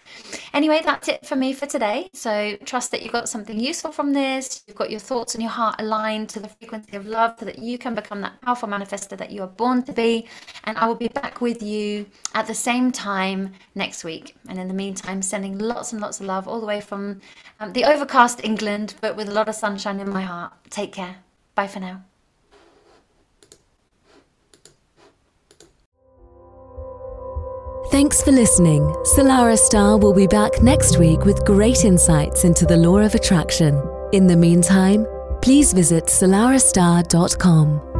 Anyway, 0.52 0.81
that's 0.85 1.09
it 1.09 1.24
for 1.26 1.37
me 1.37 1.52
for 1.52 1.66
today. 1.66 2.09
So 2.12 2.57
trust 2.64 2.90
that 2.90 3.02
you 3.02 3.11
got 3.11 3.28
something 3.28 3.59
useful 3.59 3.92
from 3.92 4.12
this. 4.12 4.64
You've 4.66 4.76
got 4.76 4.90
your 4.90 5.00
thoughts 5.00 5.35
and 5.35 5.42
your 5.42 5.50
heart 5.50 5.76
aligned 5.78 6.28
to 6.31 6.40
the 6.40 6.48
frequency 6.48 6.96
of 6.96 7.07
love 7.07 7.37
so 7.38 7.44
that 7.44 7.59
you 7.59 7.78
can 7.78 7.94
become 7.94 8.20
that 8.22 8.40
powerful 8.40 8.68
manifester 8.68 9.16
that 9.16 9.31
you 9.31 9.42
are 9.42 9.48
born 9.48 9.83
to 9.85 9.92
be. 9.92 10.26
And 10.64 10.76
I 10.78 10.87
will 10.87 10.94
be 10.94 11.09
back 11.09 11.40
with 11.40 11.62
you 11.62 12.07
at 12.35 12.46
the 12.46 12.55
same 12.55 12.92
time 12.92 13.52
next 13.74 14.05
week. 14.05 14.37
And 14.48 14.59
in 14.59 14.68
the 14.68 14.74
meantime, 14.74 15.22
sending 15.33 15.57
lots 15.57 15.92
and 15.92 16.01
lots 16.03 16.21
of 16.21 16.27
love 16.27 16.47
all 16.47 16.61
the 16.61 16.66
way 16.66 16.81
from 16.81 17.23
um, 17.59 17.73
the 17.73 17.85
overcast 17.85 18.45
England, 18.45 18.95
but 19.01 19.16
with 19.16 19.29
a 19.31 19.33
lot 19.33 19.49
of 19.49 19.55
sunshine 19.55 19.99
in 19.99 20.11
my 20.11 20.21
heart. 20.21 20.53
Take 20.68 20.92
care. 20.92 21.16
Bye 21.55 21.68
for 21.68 21.81
now. 21.81 22.03
Thanks 27.90 28.23
for 28.23 28.33
listening. 28.33 28.83
Salarah 29.16 29.59
Starre 29.59 30.01
will 30.01 30.14
be 30.14 30.27
back 30.27 30.62
next 30.62 30.99
week 30.99 31.25
with 31.25 31.45
great 31.45 31.85
insights 31.85 32.45
into 32.45 32.64
the 32.66 32.77
law 32.77 32.99
of 32.99 33.14
attraction. 33.14 33.75
In 34.12 34.27
the 34.27 34.37
meantime, 34.37 35.07
please 35.40 35.73
visit 35.73 36.05
solarastar.com. 36.07 37.91